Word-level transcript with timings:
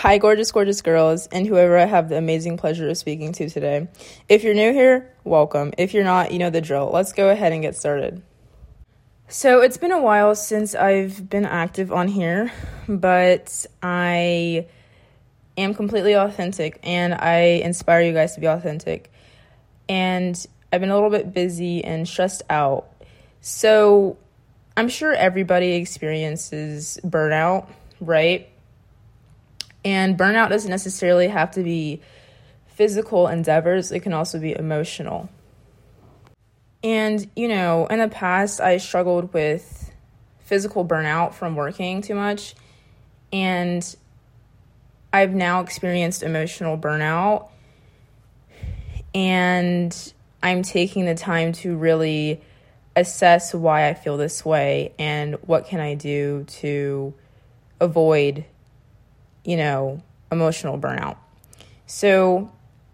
Hi, 0.00 0.16
gorgeous, 0.16 0.50
gorgeous 0.50 0.80
girls, 0.80 1.26
and 1.26 1.46
whoever 1.46 1.76
I 1.76 1.84
have 1.84 2.08
the 2.08 2.16
amazing 2.16 2.56
pleasure 2.56 2.88
of 2.88 2.96
speaking 2.96 3.32
to 3.32 3.50
today. 3.50 3.86
If 4.30 4.42
you're 4.42 4.54
new 4.54 4.72
here, 4.72 5.12
welcome. 5.24 5.74
If 5.76 5.92
you're 5.92 6.04
not, 6.04 6.32
you 6.32 6.38
know 6.38 6.48
the 6.48 6.62
drill. 6.62 6.88
Let's 6.90 7.12
go 7.12 7.28
ahead 7.28 7.52
and 7.52 7.60
get 7.60 7.76
started. 7.76 8.22
So, 9.28 9.60
it's 9.60 9.76
been 9.76 9.92
a 9.92 10.00
while 10.00 10.34
since 10.34 10.74
I've 10.74 11.28
been 11.28 11.44
active 11.44 11.92
on 11.92 12.08
here, 12.08 12.50
but 12.88 13.66
I 13.82 14.68
am 15.58 15.74
completely 15.74 16.14
authentic 16.14 16.80
and 16.82 17.12
I 17.12 17.60
inspire 17.62 18.00
you 18.00 18.14
guys 18.14 18.36
to 18.36 18.40
be 18.40 18.46
authentic. 18.46 19.12
And 19.86 20.34
I've 20.72 20.80
been 20.80 20.88
a 20.88 20.94
little 20.94 21.10
bit 21.10 21.34
busy 21.34 21.84
and 21.84 22.08
stressed 22.08 22.42
out. 22.48 22.90
So, 23.42 24.16
I'm 24.78 24.88
sure 24.88 25.12
everybody 25.12 25.72
experiences 25.72 26.98
burnout, 27.04 27.68
right? 28.00 28.49
And 29.84 30.18
burnout 30.18 30.50
doesn't 30.50 30.70
necessarily 30.70 31.28
have 31.28 31.50
to 31.52 31.62
be 31.62 32.00
physical 32.66 33.28
endeavors, 33.28 33.92
it 33.92 34.00
can 34.00 34.12
also 34.12 34.38
be 34.38 34.52
emotional. 34.52 35.28
And, 36.82 37.28
you 37.36 37.48
know, 37.48 37.86
in 37.86 37.98
the 37.98 38.08
past, 38.08 38.60
I 38.60 38.78
struggled 38.78 39.34
with 39.34 39.92
physical 40.38 40.84
burnout 40.84 41.34
from 41.34 41.56
working 41.56 42.00
too 42.00 42.14
much. 42.14 42.54
And 43.32 43.84
I've 45.12 45.34
now 45.34 45.60
experienced 45.60 46.22
emotional 46.22 46.78
burnout. 46.78 47.48
And 49.14 50.12
I'm 50.42 50.62
taking 50.62 51.04
the 51.04 51.14
time 51.14 51.52
to 51.52 51.76
really 51.76 52.40
assess 52.96 53.54
why 53.54 53.88
I 53.88 53.94
feel 53.94 54.16
this 54.16 54.44
way 54.44 54.92
and 54.98 55.34
what 55.42 55.66
can 55.66 55.80
I 55.80 55.94
do 55.94 56.44
to 56.44 57.14
avoid 57.80 58.44
you 59.44 59.56
know, 59.56 60.02
emotional 60.30 60.78
burnout. 60.78 61.16
So, 61.86 62.52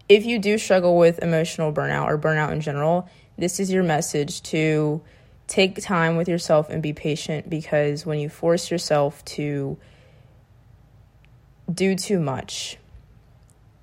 if 0.09 0.25
you 0.25 0.39
do 0.39 0.57
struggle 0.57 0.97
with 0.97 1.19
emotional 1.19 1.73
burnout 1.73 2.05
or 2.05 2.17
burnout 2.17 2.51
in 2.51 2.61
general, 2.61 3.09
this 3.37 3.59
is 3.59 3.71
your 3.71 3.83
message 3.83 4.41
to 4.43 5.01
take 5.47 5.81
time 5.81 6.17
with 6.17 6.27
yourself 6.27 6.69
and 6.69 6.81
be 6.81 6.93
patient 6.93 7.49
because 7.49 8.05
when 8.05 8.19
you 8.19 8.29
force 8.29 8.69
yourself 8.69 9.23
to 9.25 9.77
do 11.71 11.95
too 11.95 12.19
much, 12.19 12.77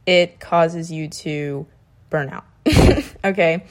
it 0.07 0.41
causes 0.41 0.91
you 0.91 1.09
to 1.09 1.67
burn 2.11 2.29
out. 2.31 2.45
okay? 3.25 3.65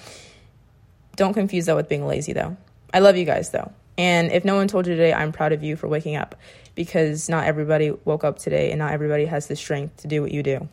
Don't 1.15 1.33
confuse 1.33 1.67
that 1.67 1.75
with 1.75 1.89
being 1.89 2.05
lazy 2.07 2.33
though. 2.33 2.57
I 2.93 2.99
love 2.99 3.17
you 3.17 3.25
guys 3.25 3.51
though. 3.51 3.71
And 3.97 4.31
if 4.31 4.43
no 4.43 4.55
one 4.55 4.67
told 4.67 4.87
you 4.87 4.95
today, 4.95 5.13
I'm 5.13 5.31
proud 5.31 5.51
of 5.51 5.63
you 5.63 5.75
for 5.75 5.87
waking 5.87 6.15
up 6.15 6.35
because 6.75 7.29
not 7.29 7.45
everybody 7.45 7.91
woke 8.05 8.23
up 8.23 8.39
today 8.39 8.71
and 8.71 8.79
not 8.79 8.93
everybody 8.93 9.25
has 9.25 9.47
the 9.47 9.55
strength 9.55 9.97
to 9.97 10.07
do 10.07 10.21
what 10.21 10.31
you 10.31 10.43
do. 10.43 10.67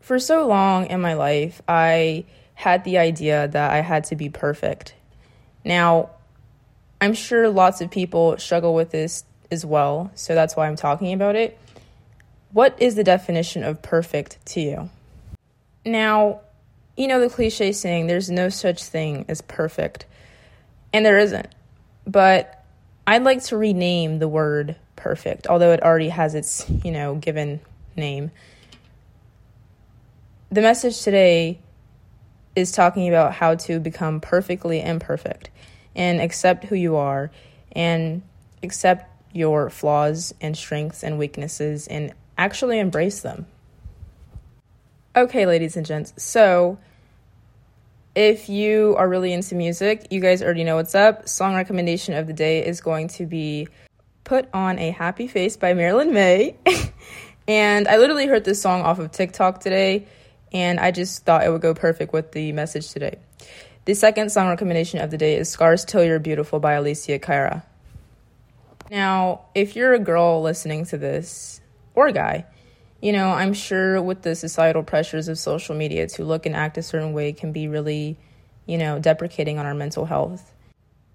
For 0.00 0.18
so 0.18 0.46
long 0.46 0.86
in 0.86 1.00
my 1.00 1.14
life, 1.14 1.62
I 1.68 2.24
had 2.54 2.84
the 2.84 2.98
idea 2.98 3.48
that 3.48 3.70
I 3.70 3.80
had 3.80 4.04
to 4.04 4.16
be 4.16 4.28
perfect. 4.28 4.94
Now, 5.64 6.10
I'm 7.00 7.14
sure 7.14 7.48
lots 7.48 7.80
of 7.80 7.90
people 7.90 8.36
struggle 8.38 8.74
with 8.74 8.90
this 8.90 9.24
as 9.50 9.64
well, 9.64 10.10
so 10.14 10.34
that's 10.34 10.56
why 10.56 10.66
I'm 10.66 10.76
talking 10.76 11.12
about 11.12 11.36
it. 11.36 11.58
What 12.52 12.80
is 12.80 12.94
the 12.96 13.04
definition 13.04 13.62
of 13.62 13.80
perfect 13.80 14.44
to 14.46 14.60
you? 14.60 14.90
Now, 15.84 16.40
you 16.96 17.08
know 17.08 17.20
the 17.20 17.30
cliche 17.30 17.72
saying, 17.72 18.06
there's 18.06 18.30
no 18.30 18.48
such 18.48 18.82
thing 18.82 19.24
as 19.28 19.40
perfect, 19.40 20.04
and 20.92 21.06
there 21.06 21.18
isn't. 21.18 21.48
But 22.06 22.59
I'd 23.10 23.24
like 23.24 23.42
to 23.46 23.56
rename 23.56 24.20
the 24.20 24.28
word 24.28 24.76
perfect, 24.94 25.48
although 25.48 25.72
it 25.72 25.82
already 25.82 26.10
has 26.10 26.36
its, 26.36 26.64
you 26.84 26.92
know, 26.92 27.16
given 27.16 27.58
name. 27.96 28.30
The 30.50 30.60
message 30.60 31.02
today 31.02 31.58
is 32.54 32.70
talking 32.70 33.08
about 33.08 33.32
how 33.32 33.56
to 33.56 33.80
become 33.80 34.20
perfectly 34.20 34.80
imperfect 34.80 35.50
and 35.96 36.20
accept 36.20 36.66
who 36.66 36.76
you 36.76 36.94
are 36.94 37.32
and 37.72 38.22
accept 38.62 39.10
your 39.32 39.70
flaws 39.70 40.32
and 40.40 40.56
strengths 40.56 41.02
and 41.02 41.18
weaknesses 41.18 41.88
and 41.88 42.14
actually 42.38 42.78
embrace 42.78 43.22
them. 43.22 43.46
Okay, 45.16 45.46
ladies 45.46 45.76
and 45.76 45.84
gents, 45.84 46.12
so 46.16 46.78
if 48.20 48.50
you 48.50 48.94
are 48.98 49.08
really 49.08 49.32
into 49.32 49.54
music, 49.54 50.08
you 50.10 50.20
guys 50.20 50.42
already 50.42 50.62
know 50.62 50.76
what's 50.76 50.94
up. 50.94 51.26
Song 51.26 51.54
recommendation 51.54 52.12
of 52.12 52.26
the 52.26 52.34
day 52.34 52.66
is 52.66 52.82
going 52.82 53.08
to 53.08 53.24
be 53.24 53.66
Put 54.24 54.46
on 54.52 54.78
a 54.78 54.90
Happy 54.90 55.26
Face 55.26 55.56
by 55.56 55.72
Marilyn 55.72 56.12
May. 56.12 56.54
and 57.48 57.88
I 57.88 57.96
literally 57.96 58.26
heard 58.26 58.44
this 58.44 58.60
song 58.60 58.82
off 58.82 58.98
of 58.98 59.10
TikTok 59.10 59.60
today, 59.60 60.06
and 60.52 60.78
I 60.78 60.90
just 60.90 61.24
thought 61.24 61.46
it 61.46 61.48
would 61.50 61.62
go 61.62 61.72
perfect 61.72 62.12
with 62.12 62.32
the 62.32 62.52
message 62.52 62.90
today. 62.90 63.16
The 63.86 63.94
second 63.94 64.30
song 64.30 64.48
recommendation 64.48 65.00
of 65.00 65.10
the 65.10 65.16
day 65.16 65.36
is 65.36 65.48
Scars 65.48 65.86
Till 65.86 66.04
You're 66.04 66.18
Beautiful 66.18 66.60
by 66.60 66.74
Alessia 66.74 67.22
Cara. 67.22 67.64
Now, 68.90 69.46
if 69.54 69.74
you're 69.74 69.94
a 69.94 69.98
girl 69.98 70.42
listening 70.42 70.84
to 70.86 70.98
this, 70.98 71.62
or 71.94 72.08
a 72.08 72.12
guy, 72.12 72.44
you 73.00 73.12
know, 73.12 73.30
I'm 73.30 73.54
sure 73.54 74.02
with 74.02 74.22
the 74.22 74.34
societal 74.34 74.82
pressures 74.82 75.28
of 75.28 75.38
social 75.38 75.74
media 75.74 76.06
to 76.08 76.24
look 76.24 76.46
and 76.46 76.54
act 76.54 76.76
a 76.78 76.82
certain 76.82 77.12
way 77.12 77.32
can 77.32 77.52
be 77.52 77.68
really, 77.68 78.18
you 78.66 78.76
know, 78.76 78.98
deprecating 78.98 79.58
on 79.58 79.66
our 79.66 79.74
mental 79.74 80.04
health. 80.04 80.52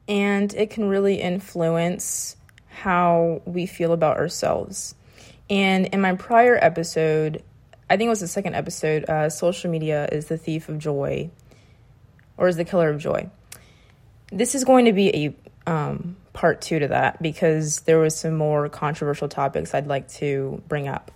And 0.08 0.54
it 0.54 0.70
can 0.70 0.90
really 0.90 1.22
influence 1.22 2.38
how 2.70 3.42
we 3.46 3.66
feel 3.66 3.94
about 3.94 4.18
ourselves. 4.18 4.96
And 5.50 5.88
in 5.88 6.02
my 6.02 6.16
prior 6.16 6.58
episode, 6.60 7.44
I 7.90 7.98
think 7.98 8.08
it 8.08 8.10
was 8.10 8.20
the 8.20 8.28
second 8.28 8.56
episode, 8.56 9.06
uh, 9.08 9.30
social 9.30 9.70
media 9.70 10.10
is 10.12 10.26
the 10.26 10.38
thief 10.38 10.70
of 10.70 10.80
joy 10.80 11.30
or 12.38 12.48
is 12.48 12.58
the 12.58 12.66
killer 12.66 12.90
of 12.90 13.00
joy. 13.00 13.30
This 14.32 14.56
is 14.56 14.64
going 14.64 14.86
to 14.86 14.94
be 14.94 15.16
a 15.16 15.72
um, 15.72 16.16
part 16.34 16.62
two 16.62 16.80
to 16.80 16.88
that 16.90 17.22
because 17.22 17.82
there 17.82 18.00
was 18.00 18.16
some 18.16 18.36
more 18.36 18.70
controversial 18.70 19.30
topics 19.30 19.74
I'd 19.74 19.88
like 19.88 20.10
to 20.14 20.62
bring 20.68 20.88
up. 20.88 21.12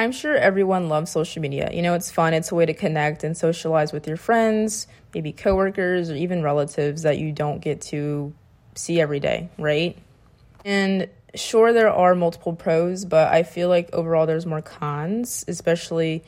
I'm 0.00 0.12
sure 0.12 0.34
everyone 0.34 0.88
loves 0.88 1.10
social 1.10 1.42
media. 1.42 1.68
You 1.74 1.82
know, 1.82 1.92
it's 1.92 2.10
fun, 2.10 2.32
it's 2.32 2.50
a 2.50 2.54
way 2.54 2.64
to 2.64 2.72
connect 2.72 3.22
and 3.22 3.36
socialize 3.36 3.92
with 3.92 4.08
your 4.08 4.16
friends, 4.16 4.86
maybe 5.12 5.30
coworkers, 5.30 6.10
or 6.10 6.14
even 6.14 6.42
relatives 6.42 7.02
that 7.02 7.18
you 7.18 7.32
don't 7.32 7.60
get 7.60 7.82
to 7.82 8.32
see 8.74 8.98
every 8.98 9.20
day, 9.20 9.50
right? 9.58 9.98
And 10.64 11.06
sure, 11.34 11.74
there 11.74 11.92
are 11.92 12.14
multiple 12.14 12.54
pros, 12.54 13.04
but 13.04 13.30
I 13.30 13.42
feel 13.42 13.68
like 13.68 13.92
overall 13.92 14.24
there's 14.24 14.46
more 14.46 14.62
cons, 14.62 15.44
especially 15.46 16.24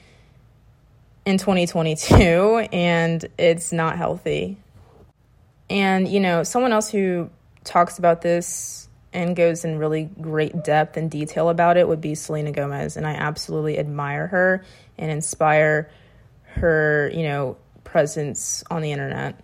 in 1.24 1.38
2022, 1.38 2.68
and 2.74 3.24
it's 3.38 3.72
not 3.72 3.96
healthy. 3.96 4.58
And, 5.70 6.06
you 6.06 6.20
know, 6.20 6.42
someone 6.42 6.72
else 6.72 6.90
who 6.90 7.30
talks 7.64 7.98
about 7.98 8.20
this 8.20 8.90
and 9.12 9.36
goes 9.36 9.64
in 9.64 9.78
really 9.78 10.04
great 10.20 10.64
depth 10.64 10.96
and 10.96 11.10
detail 11.10 11.48
about 11.48 11.76
it 11.76 11.86
would 11.86 12.00
be 12.00 12.14
Selena 12.14 12.52
Gomez. 12.52 12.96
And 12.96 13.06
I 13.06 13.12
absolutely 13.12 13.78
admire 13.78 14.26
her 14.28 14.64
and 14.98 15.10
inspire 15.10 15.90
her, 16.44 17.10
you 17.14 17.24
know, 17.24 17.56
presence 17.84 18.64
on 18.70 18.82
the 18.82 18.92
internet. 18.92 19.42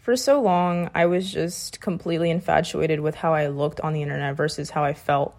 For 0.00 0.16
so 0.16 0.40
long, 0.40 0.90
I 0.94 1.06
was 1.06 1.30
just 1.30 1.80
completely 1.80 2.30
infatuated 2.30 3.00
with 3.00 3.14
how 3.14 3.34
I 3.34 3.48
looked 3.48 3.80
on 3.80 3.92
the 3.92 4.02
internet 4.02 4.36
versus 4.36 4.70
how 4.70 4.84
I 4.84 4.94
felt. 4.94 5.34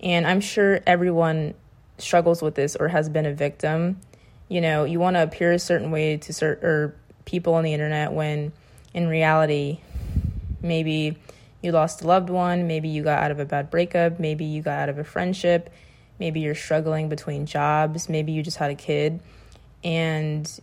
And 0.00 0.26
I'm 0.26 0.40
sure 0.40 0.80
everyone 0.86 1.54
struggles 1.98 2.42
with 2.42 2.54
this 2.54 2.76
or 2.76 2.88
has 2.88 3.08
been 3.08 3.26
a 3.26 3.32
victim. 3.32 3.98
You 4.48 4.60
know, 4.60 4.84
you 4.84 5.00
want 5.00 5.16
to 5.16 5.22
appear 5.22 5.52
a 5.52 5.58
certain 5.58 5.90
way 5.90 6.18
to 6.18 6.32
certain 6.32 6.92
people 7.24 7.54
on 7.54 7.64
the 7.64 7.72
internet 7.72 8.12
when 8.12 8.52
in 8.92 9.08
reality, 9.08 9.80
maybe 10.62 11.16
you 11.64 11.72
lost 11.72 12.02
a 12.02 12.06
loved 12.06 12.30
one, 12.30 12.66
maybe 12.66 12.88
you 12.88 13.02
got 13.02 13.22
out 13.22 13.30
of 13.30 13.40
a 13.40 13.44
bad 13.44 13.70
breakup, 13.70 14.20
maybe 14.20 14.44
you 14.44 14.62
got 14.62 14.78
out 14.78 14.88
of 14.88 14.98
a 14.98 15.04
friendship, 15.04 15.72
maybe 16.18 16.40
you're 16.40 16.54
struggling 16.54 17.08
between 17.08 17.46
jobs, 17.46 18.08
maybe 18.08 18.32
you 18.32 18.42
just 18.42 18.58
had 18.58 18.70
a 18.70 18.74
kid, 18.74 19.20
and 19.82 20.60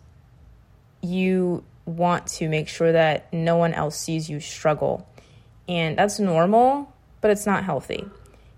you 1.01 1.63
want 1.85 2.27
to 2.27 2.47
make 2.47 2.67
sure 2.67 2.91
that 2.91 3.31
no 3.33 3.57
one 3.57 3.73
else 3.73 3.99
sees 3.99 4.29
you 4.29 4.39
struggle. 4.39 5.07
And 5.67 5.97
that's 5.97 6.19
normal, 6.19 6.93
but 7.21 7.31
it's 7.31 7.45
not 7.45 7.63
healthy. 7.63 8.05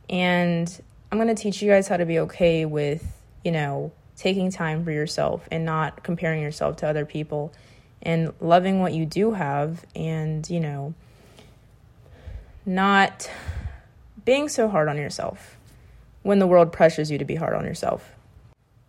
And 0.10 0.82
I'm 1.12 1.18
going 1.18 1.34
to 1.34 1.42
teach 1.42 1.62
you 1.62 1.70
guys 1.70 1.88
how 1.88 1.98
to 1.98 2.06
be 2.06 2.20
okay 2.20 2.66
with, 2.66 3.22
you 3.44 3.52
know, 3.52 3.92
taking 4.18 4.52
time 4.52 4.84
for 4.84 4.92
yourself 4.92 5.48
and 5.52 5.66
not 5.66 6.04
comparing 6.04 6.42
yourself 6.42 6.78
to 6.78 6.88
other 6.88 7.06
people 7.06 7.54
and 8.02 8.34
loving 8.40 8.80
what 8.80 8.94
you 8.94 9.06
do 9.06 9.32
have 9.32 9.86
and, 9.96 10.48
you 10.50 10.60
know, 10.60 10.94
not 12.66 13.30
being 14.26 14.50
so 14.50 14.68
hard 14.70 14.88
on 14.88 14.98
yourself 14.98 15.58
when 16.22 16.40
the 16.40 16.48
world 16.48 16.72
pressures 16.72 17.12
you 17.12 17.18
to 17.18 17.26
be 17.26 17.36
hard 17.36 17.54
on 17.54 17.66
yourself. 17.66 18.10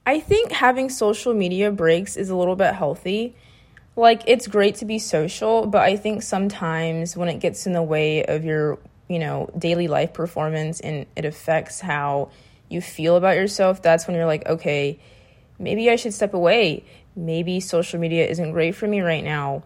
I 0.07 0.21
think 0.21 0.53
having 0.53 0.91
social 0.91 1.35
media 1.35 1.71
breaks 1.71 2.17
is 2.17 2.31
a 2.31 2.37
little 2.37 2.57
bit 2.57 2.75
healthy. 2.75 3.35
Like, 3.97 4.23
it's 4.27 4.47
great 4.47 4.77
to 4.77 4.85
be 4.85 4.99
social, 4.99 5.67
but 5.67 5.83
I 5.83 5.97
think 5.97 6.23
sometimes 6.23 7.17
when 7.17 7.29
it 7.29 7.41
gets 7.41 7.67
in 7.67 7.73
the 7.73 7.83
way 7.83 8.25
of 8.25 8.45
your, 8.45 8.79
you 9.09 9.19
know, 9.19 9.49
daily 9.57 9.89
life 9.89 10.13
performance 10.13 10.81
and 10.81 11.07
it 11.17 11.25
affects 11.25 11.81
how 11.81 12.31
you 12.69 12.81
feel 12.81 13.17
about 13.17 13.37
yourself, 13.37 13.83
that's 13.83 14.07
when 14.07 14.17
you're 14.17 14.27
like, 14.27 14.47
okay, 14.47 14.99
maybe 15.59 15.91
I 15.91 15.97
should 15.97 16.13
step 16.13 16.35
away. 16.35 16.85
Maybe 17.17 17.61
social 17.61 18.01
media 18.01 18.27
isn't 18.27 18.53
great 18.53 18.75
for 18.75 18.87
me 18.87 19.01
right 19.01 19.25
now. 19.25 19.63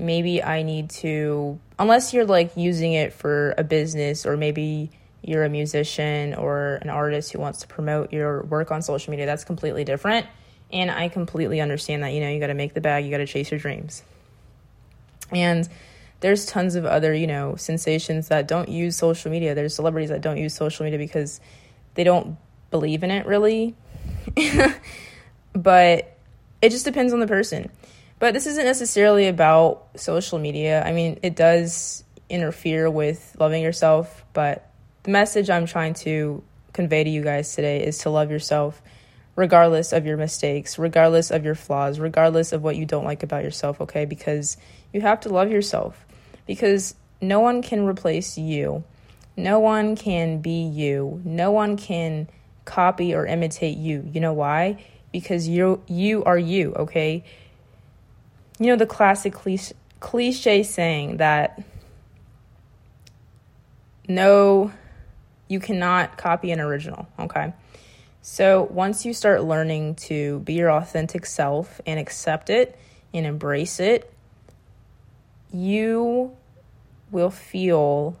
Maybe 0.00 0.42
I 0.42 0.62
need 0.62 0.90
to, 0.90 1.58
unless 1.78 2.12
you're 2.12 2.26
like 2.26 2.56
using 2.56 2.92
it 2.94 3.12
for 3.12 3.54
a 3.56 3.64
business 3.64 4.26
or 4.26 4.36
maybe 4.36 4.90
you're 5.22 5.44
a 5.44 5.48
musician 5.48 6.34
or 6.34 6.78
an 6.82 6.88
artist 6.88 7.32
who 7.32 7.38
wants 7.38 7.60
to 7.60 7.66
promote 7.66 8.12
your 8.12 8.42
work 8.44 8.70
on 8.70 8.82
social 8.82 9.10
media, 9.10 9.26
that's 9.26 9.44
completely 9.44 9.84
different. 9.84 10.26
And 10.72 10.90
I 10.90 11.08
completely 11.08 11.60
understand 11.60 12.02
that, 12.02 12.12
you 12.12 12.20
know, 12.20 12.28
you 12.28 12.40
got 12.40 12.46
to 12.46 12.54
make 12.54 12.74
the 12.74 12.80
bag, 12.80 13.04
you 13.04 13.10
got 13.10 13.18
to 13.18 13.26
chase 13.26 13.50
your 13.50 13.60
dreams. 13.60 14.02
And 15.30 15.68
there's 16.20 16.46
tons 16.46 16.74
of 16.74 16.84
other, 16.86 17.14
you 17.14 17.26
know, 17.26 17.56
sensations 17.56 18.28
that 18.28 18.46
don't 18.46 18.68
use 18.68 18.96
social 18.96 19.30
media. 19.30 19.54
There's 19.54 19.74
celebrities 19.74 20.10
that 20.10 20.20
don't 20.20 20.38
use 20.38 20.54
social 20.54 20.84
media 20.84 20.98
because 20.98 21.40
they 21.94 22.04
don't 22.04 22.36
believe 22.70 23.02
in 23.02 23.10
it 23.10 23.26
really. 23.26 23.74
but 25.52 26.16
it 26.62 26.70
just 26.70 26.84
depends 26.84 27.12
on 27.12 27.20
the 27.20 27.26
person. 27.26 27.70
But 28.20 28.34
this 28.34 28.46
isn't 28.46 28.64
necessarily 28.64 29.26
about 29.26 29.88
social 29.96 30.38
media. 30.38 30.84
I 30.84 30.92
mean, 30.92 31.18
it 31.22 31.34
does 31.34 32.04
interfere 32.28 32.88
with 32.88 33.34
loving 33.40 33.62
yourself, 33.62 34.24
but 34.34 34.70
the 35.02 35.10
message 35.10 35.50
I'm 35.50 35.66
trying 35.66 35.94
to 35.94 36.42
convey 36.72 37.02
to 37.02 37.10
you 37.10 37.22
guys 37.22 37.54
today 37.56 37.82
is 37.84 37.98
to 37.98 38.10
love 38.10 38.30
yourself 38.30 38.80
regardless 39.36 39.92
of 39.92 40.04
your 40.04 40.18
mistakes, 40.18 40.78
regardless 40.78 41.30
of 41.30 41.44
your 41.44 41.54
flaws, 41.54 41.98
regardless 41.98 42.52
of 42.52 42.62
what 42.62 42.76
you 42.76 42.84
don't 42.84 43.04
like 43.04 43.22
about 43.22 43.42
yourself, 43.42 43.80
okay? 43.80 44.04
Because 44.04 44.58
you 44.92 45.00
have 45.00 45.20
to 45.20 45.30
love 45.30 45.50
yourself 45.50 46.04
because 46.46 46.94
no 47.22 47.40
one 47.40 47.62
can 47.62 47.86
replace 47.86 48.36
you. 48.36 48.84
No 49.36 49.58
one 49.58 49.96
can 49.96 50.42
be 50.42 50.62
you. 50.62 51.22
No 51.24 51.52
one 51.52 51.78
can 51.78 52.28
copy 52.66 53.14
or 53.14 53.24
imitate 53.24 53.78
you. 53.78 54.08
You 54.12 54.20
know 54.20 54.34
why? 54.34 54.84
Because 55.10 55.48
you 55.48 55.82
you 55.86 56.22
are 56.24 56.38
you, 56.38 56.74
okay? 56.74 57.24
You 58.60 58.66
know 58.66 58.76
the 58.76 58.86
classic 58.86 59.32
cliche, 59.32 59.74
cliche 59.98 60.62
saying 60.62 61.16
that 61.16 61.60
no 64.06 64.70
you 65.48 65.58
cannot 65.58 66.16
copy 66.16 66.52
an 66.52 66.60
original, 66.60 67.08
okay? 67.18 67.52
So, 68.22 68.68
once 68.70 69.06
you 69.06 69.14
start 69.14 69.42
learning 69.42 69.96
to 69.96 70.40
be 70.40 70.54
your 70.54 70.70
authentic 70.70 71.24
self 71.24 71.80
and 71.86 71.98
accept 71.98 72.50
it 72.50 72.78
and 73.12 73.26
embrace 73.26 73.80
it, 73.80 74.12
you 75.52 76.36
will 77.10 77.30
feel 77.30 78.16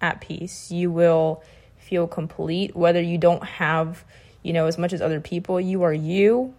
at 0.00 0.20
peace. 0.20 0.70
You 0.70 0.90
will 0.90 1.42
feel 1.76 2.06
complete 2.06 2.76
whether 2.76 3.02
you 3.02 3.18
don't 3.18 3.44
have, 3.44 4.04
you 4.42 4.52
know, 4.52 4.66
as 4.66 4.78
much 4.78 4.92
as 4.92 5.02
other 5.02 5.20
people. 5.20 5.60
You 5.60 5.82
are 5.82 5.92
you, 5.92 6.54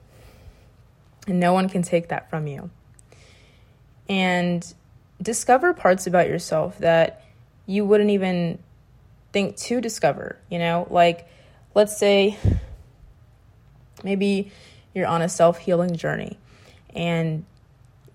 and 1.27 1.39
no 1.39 1.53
one 1.53 1.69
can 1.69 1.81
take 1.81 2.09
that 2.09 2.29
from 2.29 2.47
you. 2.47 2.69
And 4.07 4.65
discover 5.21 5.73
parts 5.73 6.07
about 6.07 6.27
yourself 6.27 6.79
that 6.79 7.23
you 7.65 7.85
wouldn't 7.85 8.09
even 8.09 8.59
think 9.31 9.55
to 9.57 9.81
discover, 9.81 10.37
you 10.49 10.57
know, 10.57 10.87
like 10.89 11.27
let's 11.75 11.97
say 11.97 12.37
maybe 14.03 14.51
you're 14.95 15.07
on 15.07 15.21
a 15.21 15.29
self 15.29 15.59
healing 15.59 15.95
journey 15.95 16.39
and 16.95 17.45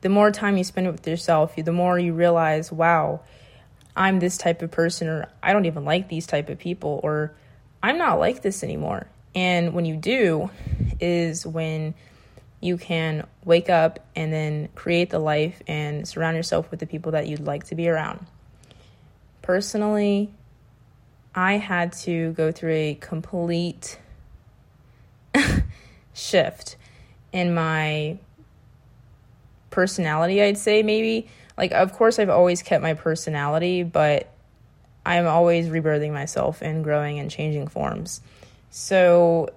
the 0.01 0.09
more 0.11 0.31
time 0.31 0.59
you 0.59 0.65
spend 0.65 0.87
with 0.87 1.09
yourself, 1.09 1.56
the 1.56 1.73
more 1.73 1.99
you 1.99 2.12
realize, 2.12 2.71
wow, 2.71 3.21
I'm 3.97 4.21
this 4.21 4.37
type 4.37 4.61
of 4.61 4.71
person, 4.71 5.09
or 5.09 5.29
I 5.43 5.55
don't 5.55 5.65
even 5.65 5.87
like 5.87 6.09
these 6.09 6.27
type 6.27 6.51
of 6.51 6.59
people, 6.59 7.01
or 7.03 7.33
I'm 7.83 7.97
not 7.97 8.19
like 8.19 8.43
this 8.43 8.62
anymore. 8.62 9.06
And 9.35 9.73
when 9.73 9.87
you 9.87 9.97
do, 9.97 10.51
is 11.01 11.47
when 11.47 11.95
you 12.61 12.77
can 12.77 13.27
wake 13.45 13.69
up 13.69 14.01
and 14.17 14.33
then 14.33 14.69
create 14.75 15.11
the 15.11 15.19
life 15.19 15.62
and 15.67 16.06
surround 16.09 16.37
yourself 16.37 16.71
with 16.71 16.81
the 16.81 16.87
people 16.87 17.12
that 17.12 17.29
you'd 17.29 17.41
like 17.41 17.65
to 17.65 17.75
be 17.75 17.89
around. 17.89 18.27
Personally, 19.43 20.31
I 21.35 21.55
had 21.55 21.93
to 22.05 22.33
go 22.33 22.53
through 22.53 22.73
a 22.73 22.95
complete 22.95 23.99
shift 26.15 26.77
in 27.33 27.53
my 27.53 28.19
personality, 29.71 30.41
I'd 30.41 30.56
say, 30.56 30.83
maybe. 30.83 31.29
Like, 31.59 31.73
of 31.73 31.93
course, 31.93 32.19
I've 32.19 32.31
always 32.31 32.62
kept 32.62 32.83
my 32.83 32.95
personality, 32.95 33.83
but 33.83 34.29
I'm 35.05 35.27
always 35.27 35.67
rebirthing 35.67 36.12
myself 36.12 36.62
and 36.62 36.85
growing 36.85 37.19
and 37.19 37.31
changing 37.31 37.67
forms. 37.67 38.21
So 38.71 39.51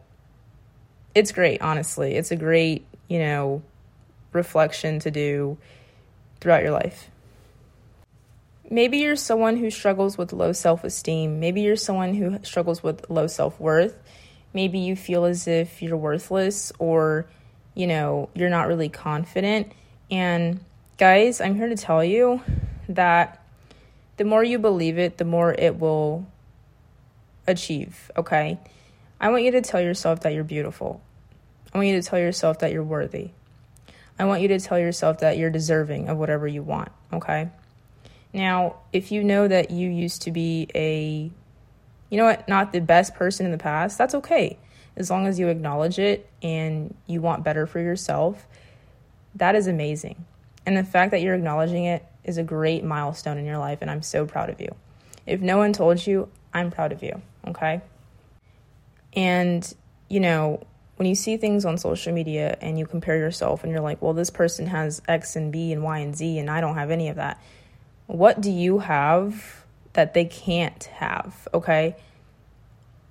it's 1.15 1.31
great, 1.31 1.61
honestly. 1.61 2.15
It's 2.15 2.31
a 2.31 2.35
great, 2.35 2.86
you 3.07 3.19
know, 3.19 3.61
reflection 4.33 4.99
to 4.99 5.11
do 5.11 5.57
throughout 6.39 6.63
your 6.63 6.71
life. 6.71 7.09
Maybe 8.69 8.97
you're 8.97 9.15
someone 9.15 9.55
who 9.55 9.71
struggles 9.71 10.17
with 10.17 10.33
low 10.33 10.51
self 10.51 10.83
esteem. 10.83 11.39
Maybe 11.39 11.61
you're 11.61 11.77
someone 11.77 12.13
who 12.13 12.39
struggles 12.43 12.83
with 12.83 13.09
low 13.09 13.27
self 13.27 13.59
worth. 13.59 13.95
Maybe 14.53 14.79
you 14.79 14.95
feel 14.95 15.25
as 15.25 15.47
if 15.47 15.81
you're 15.81 15.97
worthless 15.97 16.73
or, 16.79 17.27
you 17.75 17.87
know, 17.87 18.29
you're 18.33 18.49
not 18.49 18.67
really 18.67 18.89
confident. 18.89 19.71
And 20.11 20.59
guys, 20.97 21.39
I'm 21.39 21.55
here 21.55 21.69
to 21.69 21.75
tell 21.75 22.03
you 22.03 22.41
that 22.89 23.41
the 24.17 24.25
more 24.25 24.43
you 24.43 24.59
believe 24.59 24.97
it, 24.97 25.17
the 25.17 25.25
more 25.25 25.53
it 25.53 25.79
will 25.79 26.25
achieve, 27.47 28.11
okay? 28.17 28.57
I 29.19 29.29
want 29.29 29.43
you 29.43 29.51
to 29.51 29.61
tell 29.61 29.81
yourself 29.81 30.21
that 30.21 30.33
you're 30.33 30.43
beautiful. 30.43 31.01
I 31.73 31.77
want 31.77 31.89
you 31.89 32.01
to 32.01 32.07
tell 32.07 32.19
yourself 32.19 32.59
that 32.59 32.71
you're 32.71 32.83
worthy. 32.83 33.31
I 34.19 34.25
want 34.25 34.41
you 34.41 34.47
to 34.49 34.59
tell 34.59 34.79
yourself 34.79 35.19
that 35.19 35.37
you're 35.37 35.49
deserving 35.49 36.09
of 36.09 36.17
whatever 36.17 36.47
you 36.47 36.63
want, 36.63 36.91
okay? 37.13 37.49
Now, 38.33 38.77
if 38.91 39.11
you 39.11 39.23
know 39.23 39.47
that 39.47 39.71
you 39.71 39.89
used 39.89 40.23
to 40.23 40.31
be 40.31 40.67
a, 40.73 41.31
you 42.09 42.17
know 42.17 42.25
what, 42.25 42.47
not 42.47 42.71
the 42.71 42.81
best 42.81 43.15
person 43.15 43.45
in 43.45 43.51
the 43.51 43.57
past, 43.57 43.97
that's 43.97 44.15
okay. 44.15 44.57
As 44.95 45.11
long 45.11 45.27
as 45.27 45.37
you 45.37 45.49
acknowledge 45.49 45.99
it 45.99 46.27
and 46.41 46.95
you 47.05 47.21
want 47.21 47.43
better 47.43 47.67
for 47.67 47.79
yourself, 47.79 48.47
that 49.35 49.55
is 49.55 49.67
amazing. 49.67 50.25
And 50.65 50.75
the 50.75 50.83
fact 50.83 51.11
that 51.11 51.21
you're 51.21 51.35
acknowledging 51.35 51.85
it 51.85 52.05
is 52.23 52.37
a 52.37 52.43
great 52.43 52.83
milestone 52.83 53.37
in 53.37 53.45
your 53.45 53.59
life, 53.59 53.79
and 53.81 53.91
I'm 53.91 54.01
so 54.01 54.25
proud 54.25 54.49
of 54.49 54.59
you. 54.59 54.73
If 55.25 55.41
no 55.41 55.57
one 55.57 55.73
told 55.73 56.05
you, 56.05 56.29
I'm 56.53 56.71
proud 56.71 56.91
of 56.91 57.03
you, 57.03 57.21
okay? 57.47 57.81
And, 59.13 59.73
you 60.09 60.19
know, 60.19 60.65
when 60.97 61.07
you 61.07 61.15
see 61.15 61.37
things 61.37 61.65
on 61.65 61.77
social 61.77 62.13
media 62.13 62.57
and 62.61 62.77
you 62.77 62.85
compare 62.85 63.17
yourself 63.17 63.63
and 63.63 63.71
you're 63.71 63.81
like, 63.81 64.01
well, 64.01 64.13
this 64.13 64.29
person 64.29 64.67
has 64.67 65.01
X 65.07 65.35
and 65.35 65.51
B 65.51 65.71
and 65.71 65.83
Y 65.83 65.99
and 65.99 66.15
Z, 66.15 66.37
and 66.37 66.49
I 66.49 66.61
don't 66.61 66.75
have 66.75 66.91
any 66.91 67.09
of 67.09 67.15
that 67.15 67.41
what 68.07 68.39
do 68.39 68.49
you 68.49 68.79
have 68.79 69.65
that 69.93 70.13
they 70.13 70.25
can't 70.25 70.83
have? 70.85 71.47
Okay. 71.53 71.95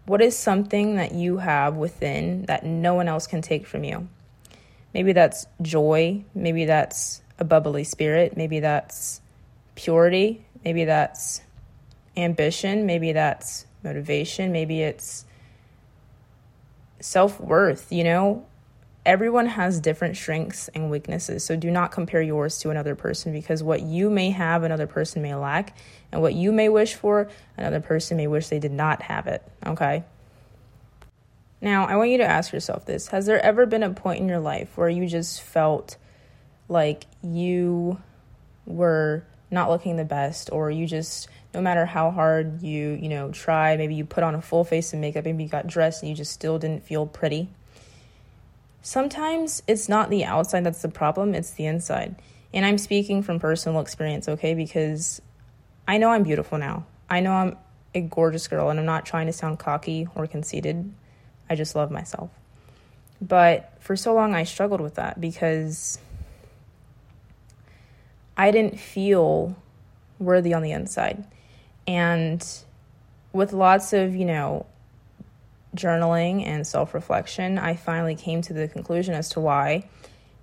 What 0.06 0.22
is 0.22 0.36
something 0.36 0.96
that 0.96 1.12
you 1.12 1.38
have 1.38 1.76
within 1.76 2.46
that 2.46 2.64
no 2.64 2.94
one 2.94 3.08
else 3.08 3.26
can 3.26 3.42
take 3.42 3.66
from 3.66 3.84
you? 3.84 4.08
Maybe 4.94 5.12
that's 5.12 5.46
joy. 5.60 6.24
Maybe 6.34 6.64
that's 6.64 7.22
a 7.38 7.44
bubbly 7.44 7.84
spirit. 7.84 8.36
Maybe 8.36 8.60
that's 8.60 9.20
purity. 9.74 10.46
Maybe 10.64 10.84
that's 10.84 11.42
ambition. 12.16 12.86
Maybe 12.86 13.12
that's 13.12 13.66
motivation. 13.82 14.52
Maybe 14.52 14.80
it's 14.80 15.25
self 17.00 17.40
worth, 17.40 17.92
you 17.92 18.04
know? 18.04 18.46
everyone 19.06 19.46
has 19.46 19.80
different 19.80 20.16
strengths 20.16 20.68
and 20.74 20.90
weaknesses. 20.90 21.44
So 21.44 21.56
do 21.56 21.70
not 21.70 21.92
compare 21.92 22.20
yours 22.20 22.58
to 22.58 22.70
another 22.70 22.96
person 22.96 23.32
because 23.32 23.62
what 23.62 23.80
you 23.80 24.10
may 24.10 24.30
have, 24.30 24.64
another 24.64 24.88
person 24.88 25.22
may 25.22 25.34
lack. 25.34 25.78
And 26.10 26.20
what 26.20 26.34
you 26.34 26.52
may 26.52 26.68
wish 26.68 26.94
for, 26.94 27.30
another 27.56 27.80
person 27.80 28.16
may 28.16 28.26
wish 28.26 28.48
they 28.48 28.58
did 28.58 28.72
not 28.72 29.02
have 29.02 29.28
it. 29.28 29.42
Okay? 29.64 30.02
Now, 31.60 31.86
I 31.86 31.96
want 31.96 32.10
you 32.10 32.18
to 32.18 32.26
ask 32.26 32.52
yourself 32.52 32.84
this 32.84 33.06
Has 33.08 33.26
there 33.26 33.40
ever 33.40 33.64
been 33.64 33.84
a 33.84 33.90
point 33.90 34.20
in 34.20 34.28
your 34.28 34.40
life 34.40 34.76
where 34.76 34.88
you 34.88 35.06
just 35.06 35.40
felt 35.40 35.96
like 36.68 37.06
you 37.22 37.98
were 38.66 39.24
not 39.50 39.70
looking 39.70 39.96
the 39.96 40.04
best 40.04 40.50
or 40.52 40.70
you 40.70 40.86
just 40.86 41.28
no 41.54 41.60
matter 41.60 41.86
how 41.86 42.10
hard 42.10 42.62
you 42.62 42.98
you 43.00 43.08
know 43.08 43.30
try 43.30 43.76
maybe 43.76 43.94
you 43.94 44.04
put 44.04 44.22
on 44.22 44.34
a 44.34 44.42
full 44.42 44.64
face 44.64 44.92
of 44.92 44.98
makeup 44.98 45.24
maybe 45.24 45.42
you 45.42 45.48
got 45.48 45.66
dressed 45.66 46.02
and 46.02 46.10
you 46.10 46.14
just 46.14 46.32
still 46.32 46.58
didn't 46.58 46.82
feel 46.82 47.06
pretty 47.06 47.48
sometimes 48.86 49.64
it's 49.66 49.88
not 49.88 50.10
the 50.10 50.24
outside 50.24 50.62
that's 50.62 50.80
the 50.80 50.88
problem, 50.88 51.34
it's 51.34 51.50
the 51.50 51.66
inside. 51.66 52.14
And 52.54 52.64
I'm 52.64 52.78
speaking 52.78 53.20
from 53.22 53.40
personal 53.40 53.80
experience, 53.80 54.28
okay? 54.28 54.54
Because 54.54 55.20
I 55.88 55.98
know 55.98 56.10
I'm 56.10 56.22
beautiful 56.22 56.56
now. 56.56 56.86
I 57.10 57.18
know 57.18 57.32
I'm 57.32 57.56
a 57.94 58.00
gorgeous 58.00 58.46
girl, 58.46 58.70
and 58.70 58.78
I'm 58.78 58.86
not 58.86 59.04
trying 59.04 59.26
to 59.26 59.32
sound 59.32 59.58
cocky 59.58 60.06
or 60.14 60.28
conceited. 60.28 60.92
I 61.50 61.56
just 61.56 61.74
love 61.74 61.90
myself. 61.90 62.30
But 63.20 63.72
for 63.80 63.96
so 63.96 64.14
long, 64.14 64.34
I 64.34 64.44
struggled 64.44 64.80
with 64.80 64.94
that 64.94 65.20
because 65.20 65.98
I 68.36 68.52
didn't 68.52 68.78
feel 68.78 69.56
worthy 70.20 70.54
on 70.54 70.62
the 70.62 70.70
inside. 70.70 71.24
And 71.86 72.46
with 73.32 73.52
lots 73.52 73.92
of, 73.92 74.14
you 74.14 74.24
know, 74.24 74.66
journaling 75.76 76.46
and 76.46 76.66
self 76.66 76.94
reflection, 76.94 77.58
I 77.58 77.76
finally 77.76 78.14
came 78.14 78.42
to 78.42 78.52
the 78.52 78.68
conclusion 78.68 79.14
as 79.14 79.28
to 79.30 79.40
why. 79.40 79.88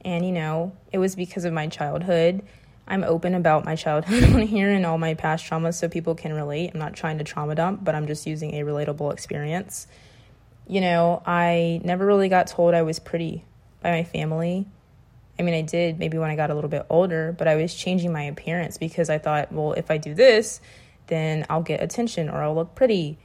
And, 0.05 0.25
you 0.25 0.31
know, 0.31 0.73
it 0.91 0.97
was 0.97 1.15
because 1.15 1.45
of 1.45 1.53
my 1.53 1.67
childhood. 1.67 2.43
I'm 2.87 3.03
open 3.03 3.33
about 3.33 3.65
my 3.65 3.75
childhood 3.75 4.23
on 4.35 4.41
here 4.41 4.69
and 4.69 4.85
all 4.85 4.97
my 4.97 5.13
past 5.13 5.45
traumas 5.45 5.75
so 5.75 5.87
people 5.87 6.15
can 6.15 6.33
relate. 6.33 6.71
I'm 6.73 6.79
not 6.79 6.93
trying 6.93 7.17
to 7.19 7.23
trauma 7.23 7.55
dump, 7.55 7.83
but 7.83 7.95
I'm 7.95 8.07
just 8.07 8.27
using 8.27 8.55
a 8.55 8.63
relatable 8.63 9.11
experience. 9.13 9.87
You 10.67 10.81
know, 10.81 11.21
I 11.25 11.81
never 11.83 12.05
really 12.05 12.29
got 12.29 12.47
told 12.47 12.73
I 12.73 12.81
was 12.81 12.99
pretty 12.99 13.43
by 13.81 13.91
my 13.91 14.03
family. 14.03 14.65
I 15.39 15.43
mean, 15.43 15.55
I 15.55 15.61
did 15.61 15.97
maybe 15.97 16.17
when 16.17 16.29
I 16.29 16.35
got 16.35 16.51
a 16.51 16.55
little 16.55 16.69
bit 16.69 16.85
older, 16.89 17.33
but 17.37 17.47
I 17.47 17.55
was 17.55 17.73
changing 17.73 18.11
my 18.11 18.23
appearance 18.23 18.77
because 18.77 19.09
I 19.09 19.17
thought, 19.17 19.51
well, 19.51 19.73
if 19.73 19.89
I 19.89 19.97
do 19.97 20.13
this, 20.13 20.61
then 21.07 21.45
I'll 21.49 21.61
get 21.61 21.81
attention 21.81 22.29
or 22.29 22.43
I'll 22.43 22.55
look 22.55 22.75
pretty. 22.75 23.17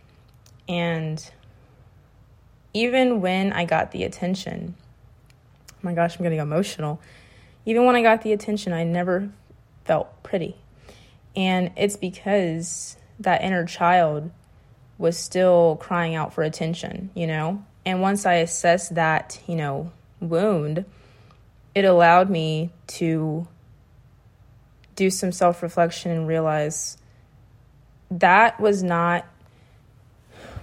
And 0.69 1.31
even 2.75 3.21
when 3.21 3.53
I 3.53 3.65
got 3.65 3.93
the 3.93 4.05
attention, 4.05 4.75
oh 5.73 5.75
my 5.83 5.95
gosh, 5.95 6.17
I'm 6.17 6.23
getting 6.23 6.39
emotional. 6.39 7.01
Even 7.65 7.85
when 7.85 7.97
I 7.97 8.03
got 8.03 8.23
the 8.23 8.33
attention, 8.33 8.73
I 8.73 8.85
never 8.85 9.31
felt 9.85 10.23
pretty. 10.23 10.57
And 11.37 11.71
it's 11.77 11.97
because 11.97 12.97
that 13.21 13.43
inner 13.43 13.65
child 13.65 14.31
was 14.99 15.17
still 15.17 15.77
crying 15.81 16.15
out 16.15 16.33
for 16.33 16.43
attention, 16.43 17.11
you 17.15 17.27
know? 17.27 17.65
And 17.87 18.03
once 18.03 18.27
I 18.27 18.35
assessed 18.35 18.97
that, 18.97 19.41
you 19.47 19.57
know, 19.57 19.93
wound, 20.21 20.85
it 21.75 21.85
allowed 21.85 22.29
me 22.29 22.71
to 22.89 23.47
do 24.97 25.11
some 25.11 25.31
self 25.31 25.63
reflection 25.63 26.11
and 26.11 26.27
realize 26.27 26.99
that 28.11 28.61
was 28.61 28.83
not 28.83 29.27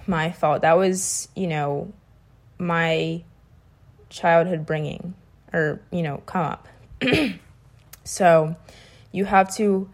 my 0.06 0.32
fault. 0.32 0.62
That 0.62 0.76
was, 0.76 1.28
you 1.34 1.46
know, 1.46 1.92
my 2.58 3.22
childhood 4.08 4.66
bringing 4.66 5.14
or, 5.52 5.80
you 5.90 6.02
know, 6.02 6.18
come 6.26 6.42
up. 6.42 6.68
so 8.04 8.56
you 9.12 9.24
have 9.24 9.54
to 9.56 9.88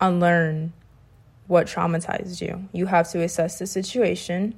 unlearn 0.00 0.72
what 1.46 1.66
traumatized 1.66 2.40
you. 2.40 2.68
You 2.72 2.86
have 2.86 3.10
to 3.10 3.22
assess 3.22 3.58
the 3.58 3.66
situation 3.66 4.54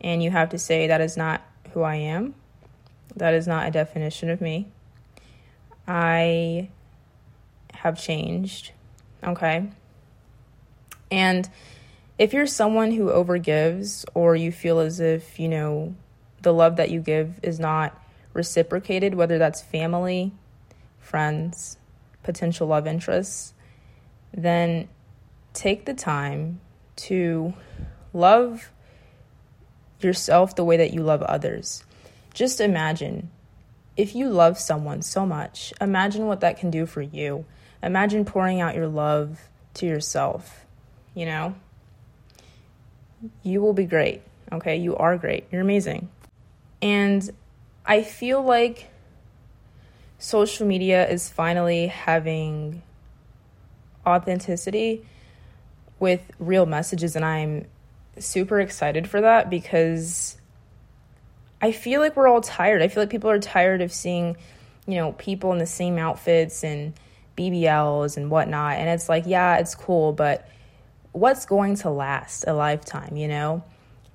and 0.00 0.22
you 0.22 0.30
have 0.30 0.50
to 0.50 0.58
say, 0.58 0.86
that 0.86 1.00
is 1.00 1.16
not 1.16 1.42
who 1.72 1.82
I 1.82 1.96
am. 1.96 2.34
That 3.16 3.34
is 3.34 3.46
not 3.46 3.66
a 3.66 3.70
definition 3.70 4.30
of 4.30 4.40
me. 4.40 4.68
I 5.86 6.68
have 7.74 8.00
changed. 8.00 8.72
Okay. 9.22 9.68
And 11.12 11.46
if 12.18 12.32
you're 12.32 12.46
someone 12.46 12.90
who 12.90 13.10
overgives 13.10 14.06
or 14.14 14.34
you 14.34 14.50
feel 14.50 14.78
as 14.78 14.98
if, 14.98 15.38
you 15.38 15.46
know, 15.46 15.94
the 16.40 16.54
love 16.54 16.76
that 16.76 16.90
you 16.90 17.00
give 17.00 17.38
is 17.42 17.60
not 17.60 18.02
reciprocated, 18.32 19.14
whether 19.14 19.36
that's 19.36 19.60
family, 19.60 20.32
friends, 21.00 21.76
potential 22.22 22.66
love 22.66 22.86
interests, 22.86 23.52
then 24.32 24.88
take 25.52 25.84
the 25.84 25.92
time 25.92 26.60
to 26.96 27.52
love 28.14 28.70
yourself 30.00 30.56
the 30.56 30.64
way 30.64 30.78
that 30.78 30.94
you 30.94 31.02
love 31.02 31.20
others. 31.22 31.84
Just 32.32 32.58
imagine 32.58 33.30
if 33.98 34.14
you 34.14 34.30
love 34.30 34.58
someone 34.58 35.02
so 35.02 35.26
much, 35.26 35.74
imagine 35.78 36.26
what 36.26 36.40
that 36.40 36.58
can 36.58 36.70
do 36.70 36.86
for 36.86 37.02
you. 37.02 37.44
Imagine 37.82 38.24
pouring 38.24 38.62
out 38.62 38.74
your 38.74 38.88
love 38.88 39.38
to 39.74 39.86
yourself, 39.86 40.61
you 41.14 41.26
know? 41.26 41.54
You 43.42 43.60
will 43.60 43.72
be 43.72 43.84
great, 43.84 44.22
okay? 44.50 44.76
You 44.76 44.96
are 44.96 45.16
great. 45.16 45.46
You're 45.50 45.60
amazing. 45.60 46.08
And 46.80 47.30
I 47.86 48.02
feel 48.02 48.42
like 48.42 48.90
social 50.18 50.66
media 50.66 51.08
is 51.08 51.28
finally 51.28 51.88
having 51.88 52.82
authenticity 54.06 55.06
with 55.98 56.20
real 56.38 56.66
messages, 56.66 57.14
and 57.14 57.24
I'm 57.24 57.66
super 58.18 58.60
excited 58.60 59.08
for 59.08 59.20
that 59.20 59.50
because 59.50 60.36
I 61.60 61.70
feel 61.70 62.00
like 62.00 62.16
we're 62.16 62.26
all 62.26 62.40
tired. 62.40 62.82
I 62.82 62.88
feel 62.88 63.02
like 63.02 63.10
people 63.10 63.30
are 63.30 63.38
tired 63.38 63.82
of 63.82 63.92
seeing, 63.92 64.36
you 64.86 64.96
know, 64.96 65.12
people 65.12 65.52
in 65.52 65.58
the 65.58 65.66
same 65.66 65.96
outfits 65.96 66.64
and 66.64 66.92
BBLs 67.36 68.16
and 68.16 68.30
whatnot. 68.30 68.78
And 68.78 68.88
it's 68.88 69.08
like, 69.08 69.24
yeah, 69.26 69.58
it's 69.58 69.76
cool, 69.76 70.12
but 70.12 70.48
what's 71.12 71.46
going 71.46 71.76
to 71.76 71.90
last 71.90 72.44
a 72.46 72.52
lifetime, 72.52 73.16
you 73.16 73.28
know? 73.28 73.62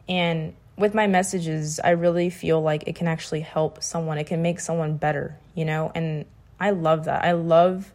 And 0.09 0.53
with 0.77 0.93
my 0.93 1.07
messages, 1.07 1.79
I 1.83 1.91
really 1.91 2.29
feel 2.29 2.61
like 2.61 2.83
it 2.87 2.95
can 2.95 3.07
actually 3.07 3.41
help 3.41 3.81
someone. 3.83 4.17
It 4.17 4.27
can 4.27 4.41
make 4.41 4.59
someone 4.59 4.97
better, 4.97 5.37
you 5.55 5.65
know? 5.65 5.91
And 5.95 6.25
I 6.59 6.71
love 6.71 7.05
that. 7.05 7.23
I 7.23 7.31
love 7.33 7.93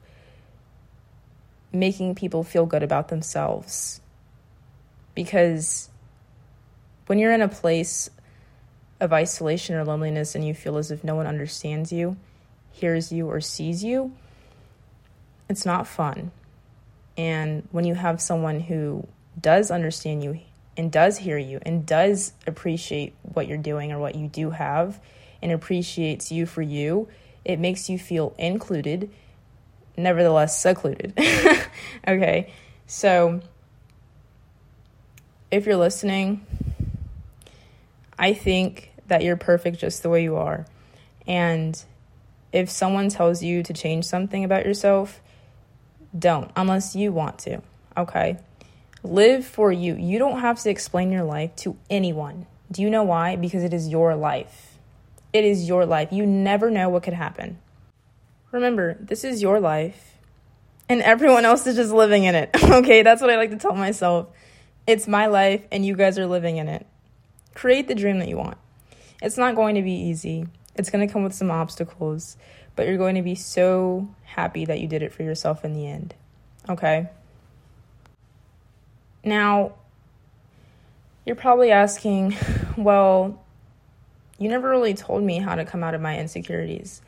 making 1.73 2.15
people 2.15 2.45
feel 2.45 2.67
good 2.67 2.83
about 2.83 3.09
themselves. 3.09 4.01
Because 5.15 5.89
when 7.07 7.19
you're 7.19 7.33
in 7.33 7.43
a 7.43 7.49
place 7.49 8.09
of 9.01 9.13
isolation 9.13 9.75
or 9.75 9.85
loneliness 9.85 10.35
and 10.35 10.47
you 10.47 10.55
feel 10.55 10.77
as 10.77 10.91
if 10.91 11.03
no 11.03 11.15
one 11.15 11.27
understands 11.27 11.93
you, 11.93 12.17
hears 12.73 13.13
you, 13.13 13.29
or 13.29 13.41
sees 13.41 13.83
you, 13.83 14.13
it's 15.49 15.67
not 15.67 15.87
fun. 15.87 16.31
And 17.17 17.67
when 17.71 17.85
you 17.85 17.95
have 17.95 18.21
someone 18.21 18.61
who 18.61 19.07
does 19.41 19.71
understand 19.71 20.23
you 20.23 20.41
and 20.77 20.91
does 20.91 21.19
hear 21.19 21.39
you 21.39 21.61
and 21.63 21.85
does 21.85 22.33
appreciate 22.47 23.15
what 23.23 23.47
you're 23.47 23.59
doing 23.59 23.93
or 23.93 23.99
what 23.99 24.15
you 24.15 24.29
do 24.29 24.51
have 24.51 25.01
and 25.43 25.53
appreciates 25.53 26.33
you 26.33 26.47
for 26.47 26.63
you, 26.63 27.09
it 27.45 27.59
makes 27.59 27.91
you 27.91 27.99
feel 27.99 28.35
included, 28.39 29.11
nevertheless 29.97 30.61
secluded. 30.61 31.13
okay, 32.09 32.53
so 32.87 33.41
if 35.51 35.67
you're 35.67 35.77
listening, 35.77 36.47
I 38.19 38.33
think 38.33 38.93
that 39.09 39.23
you're 39.23 39.37
perfect 39.37 39.79
just 39.79 40.03
the 40.03 40.09
way 40.09 40.23
you 40.23 40.37
are. 40.37 40.67
And 41.27 41.83
if 42.53 42.71
someone 42.71 43.09
tells 43.09 43.43
you 43.43 43.63
to 43.63 43.73
change 43.73 44.05
something 44.05 44.45
about 44.45 44.65
yourself, 44.65 45.22
don't 46.17 46.51
unless 46.57 46.95
you 46.95 47.13
want 47.13 47.39
to. 47.41 47.63
Okay? 47.97 48.39
Live 49.03 49.45
for 49.45 49.73
you. 49.73 49.95
You 49.97 50.19
don't 50.19 50.41
have 50.41 50.61
to 50.61 50.71
explain 50.71 51.11
your 51.11 51.25
life 51.25 51.55
to 51.57 51.77
anyone. 51.91 52.47
Do 52.71 52.83
you 52.83 52.91
know 52.91 53.03
why? 53.03 53.37
Because 53.37 53.65
it 53.65 53.75
is 53.75 53.89
your 53.89 54.15
life. 54.15 54.79
It 55.33 55.45
is 55.45 55.67
your 55.67 55.87
life. 55.87 56.13
You 56.13 56.27
never 56.27 56.71
know 56.71 56.89
what 56.89 57.03
could 57.03 57.15
happen. 57.15 57.59
Remember, 58.51 58.97
this 59.01 59.25
is 59.25 59.41
your 59.41 59.61
life, 59.61 60.19
and 60.89 61.01
everyone 61.03 61.45
else 61.45 61.67
is 61.67 61.77
just 61.77 61.91
living 61.91 62.25
in 62.25 62.35
it. 62.35 62.51
okay? 62.63 63.03
That's 63.03 63.23
what 63.23 63.31
I 63.31 63.37
like 63.37 63.51
to 63.51 63.57
tell 63.57 63.75
myself. 63.75 64.29
It's 64.87 65.09
my 65.09 65.27
life, 65.27 65.67
and 65.73 65.87
you 65.87 65.97
guys 65.97 66.19
are 66.19 66.27
living 66.27 66.59
in 66.59 66.69
it. 66.69 66.87
Create 67.55 67.89
the 67.89 67.95
dream 67.95 68.19
that 68.19 68.29
you 68.29 68.37
want. 68.37 68.59
It's 69.23 69.39
not 69.39 69.55
going 69.55 69.75
to 69.77 69.83
be 69.83 69.93
easy. 69.93 70.47
It's 70.75 70.91
going 70.91 71.07
to 71.07 71.13
come 71.13 71.23
with 71.23 71.35
some 71.35 71.51
obstacles, 71.51 72.37
but 72.77 72.87
you're 72.87 72.99
going 72.99 73.17
to 73.17 73.23
be 73.23 73.35
so 73.35 74.09
happy 74.25 74.65
that 74.65 74.81
you 74.81 74.87
did 74.87 75.03
it 75.03 75.13
for 75.13 75.23
yourself 75.23 75.65
in 75.65 75.75
the 75.75 75.87
end. 75.87 76.15
Okay? 76.69 77.09
Now, 79.25 79.75
you're 81.25 81.37
probably 81.37 81.71
asking, 81.71 82.37
well, 82.77 83.43
you 84.39 84.49
never 84.49 84.69
really 84.69 84.95
told 84.95 85.23
me 85.23 85.39
how 85.39 85.55
to 85.55 85.65
come 85.65 85.85
out 85.85 85.95
of 85.95 86.01
my 86.01 86.19
insecurities. 86.19 87.03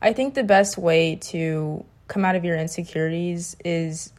I 0.00 0.12
think 0.12 0.34
the 0.34 0.44
best 0.44 0.78
way 0.78 1.16
to 1.16 1.84
come 2.06 2.24
out 2.24 2.36
of 2.36 2.44
your 2.44 2.56
insecurities 2.56 3.56
is 3.64 4.12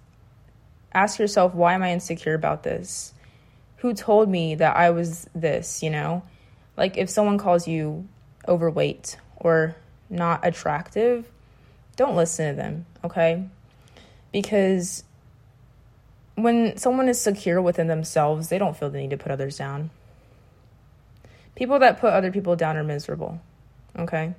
ask 0.94 1.20
yourself, 1.20 1.54
why 1.54 1.74
am 1.74 1.84
I 1.84 1.94
insecure 1.94 2.34
about 2.34 2.64
this? 2.64 3.14
Who 3.78 3.94
told 3.94 4.28
me 4.28 4.56
that 4.56 4.76
I 4.76 4.90
was 4.90 5.30
this, 5.36 5.84
you 5.84 5.90
know? 5.90 6.24
Like 6.76 6.98
if 6.98 7.10
someone 7.10 7.38
calls 7.38 7.68
you 7.68 8.08
overweight 8.48 9.18
or 9.38 9.76
not 10.10 10.46
attractive, 10.46 11.26
don't 11.96 12.16
listen 12.16 12.50
to 12.50 12.62
them, 12.62 12.86
okay? 13.04 13.44
Because 14.32 15.04
when 16.36 16.78
someone 16.78 17.10
is 17.10 17.20
secure 17.20 17.62
within 17.62 17.88
themselves, 17.88 18.50
they 18.50 18.58
don't 18.58 18.78
feel 18.78 18.90
the 18.90 19.00
need 19.00 19.10
to 19.10 19.18
put 19.18 19.32
others 19.32 19.58
down. 19.58 19.90
People 21.56 21.80
that 21.80 22.00
put 22.00 22.14
other 22.14 22.32
people 22.32 22.56
down 22.56 22.78
are 22.78 22.84
miserable, 22.84 23.42
okay? 23.98 24.36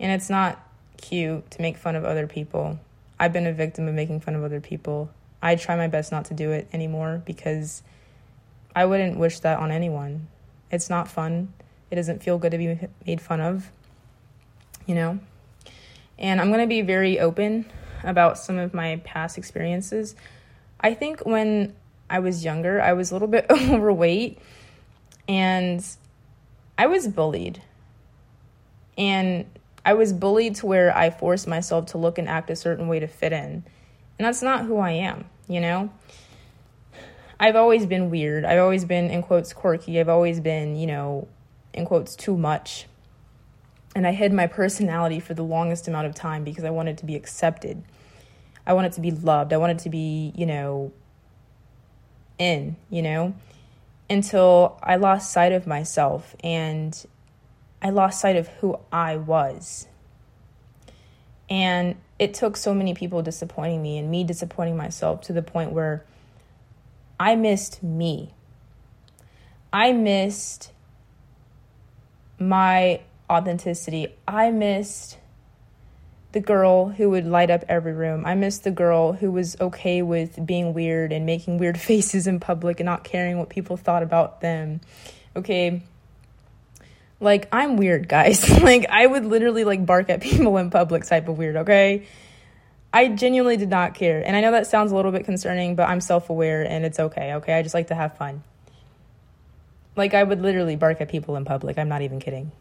And 0.00 0.12
it's 0.12 0.30
not 0.30 0.58
cute 0.96 1.50
to 1.50 1.62
make 1.62 1.76
fun 1.76 1.96
of 1.96 2.04
other 2.04 2.26
people. 2.26 2.78
I've 3.20 3.32
been 3.32 3.46
a 3.46 3.52
victim 3.52 3.86
of 3.88 3.94
making 3.94 4.20
fun 4.20 4.34
of 4.34 4.44
other 4.44 4.60
people. 4.60 5.10
I 5.42 5.56
try 5.56 5.76
my 5.76 5.88
best 5.88 6.10
not 6.10 6.24
to 6.26 6.34
do 6.34 6.50
it 6.52 6.68
anymore 6.72 7.22
because 7.24 7.82
I 8.74 8.86
wouldn't 8.86 9.18
wish 9.18 9.40
that 9.40 9.58
on 9.58 9.70
anyone. 9.70 10.28
It's 10.70 10.88
not 10.88 11.08
fun. 11.08 11.52
It 11.90 11.96
doesn't 11.96 12.22
feel 12.22 12.38
good 12.38 12.52
to 12.52 12.58
be 12.58 12.78
made 13.06 13.20
fun 13.20 13.40
of, 13.40 13.70
you 14.88 14.96
know? 14.96 15.20
And 16.18 16.40
I'm 16.40 16.48
going 16.48 16.60
to 16.60 16.66
be 16.66 16.82
very 16.82 17.20
open 17.20 17.66
about 18.02 18.38
some 18.38 18.58
of 18.58 18.74
my 18.74 19.00
past 19.04 19.38
experiences. 19.38 20.16
I 20.80 20.94
think 20.94 21.20
when 21.20 21.76
I 22.10 22.18
was 22.18 22.44
younger, 22.44 22.80
I 22.80 22.94
was 22.94 23.12
a 23.12 23.14
little 23.14 23.28
bit 23.28 23.46
overweight 23.50 24.40
and 25.28 25.84
I 26.76 26.86
was 26.86 27.06
bullied. 27.06 27.62
And 28.96 29.46
I 29.84 29.94
was 29.94 30.12
bullied 30.12 30.56
to 30.56 30.66
where 30.66 30.96
I 30.96 31.10
forced 31.10 31.46
myself 31.46 31.86
to 31.86 31.98
look 31.98 32.18
and 32.18 32.28
act 32.28 32.50
a 32.50 32.56
certain 32.56 32.88
way 32.88 32.98
to 32.98 33.06
fit 33.06 33.32
in. 33.32 33.62
And 34.18 34.26
that's 34.26 34.42
not 34.42 34.64
who 34.64 34.78
I 34.78 34.90
am, 34.90 35.26
you 35.46 35.60
know? 35.60 35.92
I've 37.38 37.54
always 37.54 37.86
been 37.86 38.10
weird. 38.10 38.44
I've 38.44 38.58
always 38.58 38.84
been, 38.84 39.10
in 39.10 39.22
quotes, 39.22 39.52
quirky. 39.52 40.00
I've 40.00 40.08
always 40.08 40.40
been, 40.40 40.74
you 40.74 40.88
know, 40.88 41.28
in 41.72 41.86
quotes, 41.86 42.16
too 42.16 42.36
much. 42.36 42.87
And 43.94 44.06
I 44.06 44.12
hid 44.12 44.32
my 44.32 44.46
personality 44.46 45.20
for 45.20 45.34
the 45.34 45.42
longest 45.42 45.88
amount 45.88 46.06
of 46.06 46.14
time 46.14 46.44
because 46.44 46.64
I 46.64 46.70
wanted 46.70 46.98
to 46.98 47.06
be 47.06 47.16
accepted. 47.16 47.82
I 48.66 48.74
wanted 48.74 48.92
to 48.92 49.00
be 49.00 49.10
loved. 49.10 49.52
I 49.52 49.56
wanted 49.56 49.78
to 49.80 49.90
be, 49.90 50.32
you 50.36 50.46
know, 50.46 50.92
in, 52.38 52.76
you 52.90 53.02
know, 53.02 53.34
until 54.10 54.78
I 54.82 54.96
lost 54.96 55.32
sight 55.32 55.52
of 55.52 55.66
myself 55.66 56.36
and 56.44 57.06
I 57.82 57.90
lost 57.90 58.20
sight 58.20 58.36
of 58.36 58.48
who 58.48 58.78
I 58.92 59.16
was. 59.16 59.86
And 61.50 61.96
it 62.18 62.34
took 62.34 62.56
so 62.56 62.74
many 62.74 62.94
people 62.94 63.22
disappointing 63.22 63.82
me 63.82 63.98
and 63.98 64.10
me 64.10 64.24
disappointing 64.24 64.76
myself 64.76 65.22
to 65.22 65.32
the 65.32 65.42
point 65.42 65.72
where 65.72 66.04
I 67.18 67.36
missed 67.36 67.82
me. 67.82 68.34
I 69.72 69.92
missed 69.92 70.72
my 72.38 73.00
authenticity. 73.30 74.14
I 74.26 74.50
missed 74.50 75.18
the 76.32 76.40
girl 76.40 76.90
who 76.90 77.10
would 77.10 77.26
light 77.26 77.50
up 77.50 77.64
every 77.68 77.92
room. 77.92 78.26
I 78.26 78.34
missed 78.34 78.64
the 78.64 78.70
girl 78.70 79.12
who 79.12 79.30
was 79.30 79.56
okay 79.60 80.02
with 80.02 80.44
being 80.44 80.74
weird 80.74 81.12
and 81.12 81.24
making 81.24 81.58
weird 81.58 81.80
faces 81.80 82.26
in 82.26 82.40
public 82.40 82.80
and 82.80 82.86
not 82.86 83.04
caring 83.04 83.38
what 83.38 83.48
people 83.48 83.76
thought 83.76 84.02
about 84.02 84.40
them. 84.40 84.80
Okay. 85.34 85.82
Like 87.20 87.48
I'm 87.52 87.76
weird, 87.76 88.08
guys. 88.08 88.48
like 88.62 88.86
I 88.88 89.06
would 89.06 89.24
literally 89.24 89.64
like 89.64 89.84
bark 89.84 90.10
at 90.10 90.20
people 90.22 90.56
in 90.58 90.70
public 90.70 91.04
type 91.04 91.28
of 91.28 91.38
weird, 91.38 91.56
okay? 91.56 92.06
I 92.92 93.08
genuinely 93.08 93.56
did 93.58 93.68
not 93.68 93.94
care. 93.94 94.22
And 94.24 94.34
I 94.34 94.40
know 94.40 94.52
that 94.52 94.66
sounds 94.66 94.92
a 94.92 94.96
little 94.96 95.12
bit 95.12 95.24
concerning, 95.24 95.76
but 95.76 95.88
I'm 95.88 96.00
self-aware 96.00 96.62
and 96.62 96.84
it's 96.84 96.98
okay, 96.98 97.34
okay? 97.34 97.54
I 97.54 97.62
just 97.62 97.74
like 97.74 97.88
to 97.88 97.94
have 97.94 98.16
fun. 98.16 98.42
Like 99.94 100.14
I 100.14 100.22
would 100.22 100.40
literally 100.40 100.76
bark 100.76 101.00
at 101.00 101.08
people 101.08 101.36
in 101.36 101.44
public. 101.44 101.78
I'm 101.78 101.88
not 101.88 102.02
even 102.02 102.20
kidding. 102.20 102.52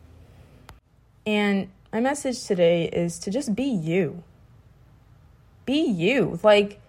And 1.27 1.67
my 1.91 1.99
message 1.99 2.45
today 2.45 2.85
is 2.85 3.19
to 3.19 3.29
just 3.29 3.53
be 3.53 3.65
you. 3.65 4.23
Be 5.65 5.81
you. 5.81 6.39
Like, 6.41 6.79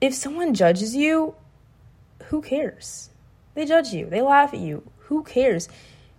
if 0.00 0.14
someone 0.14 0.54
judges 0.54 0.96
you, 0.96 1.34
who 2.24 2.40
cares? 2.40 3.10
They 3.54 3.66
judge 3.66 3.92
you, 3.92 4.06
they 4.06 4.22
laugh 4.22 4.54
at 4.54 4.60
you. 4.60 4.90
Who 5.08 5.22
cares? 5.22 5.68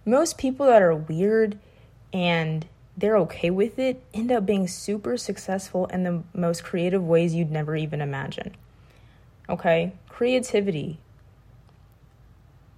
Most 0.06 0.38
people 0.38 0.68
that 0.68 0.84
are 0.84 0.94
weird 0.94 1.58
and 2.14 2.68
they're 2.96 3.18
okay 3.18 3.50
with 3.50 3.80
it 3.80 4.04
end 4.14 4.32
up 4.32 4.46
being 4.46 4.68
super 4.68 5.18
successful 5.18 5.88
in 5.88 6.04
the 6.04 6.22
most 6.36 6.64
creative 6.64 7.04
ways 7.04 7.34
you'd 7.34 7.50
never 7.50 7.76
even 7.76 8.00
imagine. 8.00 8.56
Okay? 9.50 9.94
Creativity 10.08 11.00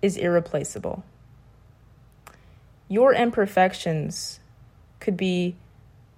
is 0.01 0.15
irreplaceable. 0.15 1.03
Your 2.87 3.13
imperfections 3.13 4.40
could 5.01 5.17
be 5.17 5.55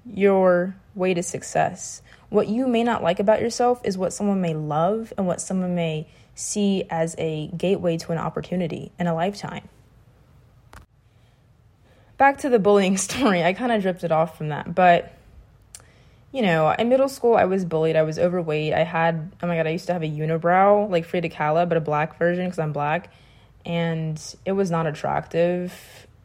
your 0.05 0.75
way 0.93 1.13
to 1.13 1.23
success. 1.23 2.01
What 2.29 2.47
you 2.47 2.67
may 2.67 2.83
not 2.83 3.01
like 3.01 3.19
about 3.19 3.41
yourself 3.41 3.81
is 3.83 3.97
what 3.97 4.13
someone 4.13 4.41
may 4.41 4.53
love 4.53 5.13
and 5.17 5.25
what 5.25 5.41
someone 5.41 5.75
may 5.75 6.07
see 6.35 6.83
as 6.89 7.15
a 7.17 7.47
gateway 7.47 7.97
to 7.97 8.11
an 8.11 8.17
opportunity 8.17 8.91
in 8.99 9.07
a 9.07 9.15
lifetime. 9.15 9.67
Back 12.17 12.39
to 12.39 12.49
the 12.49 12.59
bullying 12.59 12.97
story, 13.09 13.43
I 13.43 13.53
kind 13.53 13.71
of 13.71 13.81
drifted 13.81 14.11
off 14.11 14.37
from 14.37 14.49
that, 14.49 14.75
but 14.75 15.13
you 16.34 16.41
know, 16.41 16.71
in 16.71 16.89
middle 16.89 17.08
school, 17.10 17.36
I 17.36 17.45
was 17.45 17.63
bullied. 17.63 17.95
I 17.95 18.01
was 18.01 18.17
overweight. 18.17 18.73
I 18.73 18.84
had, 18.84 19.31
oh 19.43 19.47
my 19.47 19.55
God, 19.55 19.67
I 19.67 19.69
used 19.69 19.86
to 19.86 19.93
have 19.93 20.01
a 20.01 20.10
unibrow, 20.10 20.89
like 20.89 21.05
Frida 21.05 21.29
Kahlo, 21.29 21.69
but 21.69 21.77
a 21.77 21.81
black 21.81 22.17
version 22.17 22.45
because 22.45 22.58
I'm 22.58 22.73
black. 22.73 23.13
And 23.65 24.19
it 24.43 24.53
was 24.53 24.71
not 24.71 24.88
attractive 24.88 25.71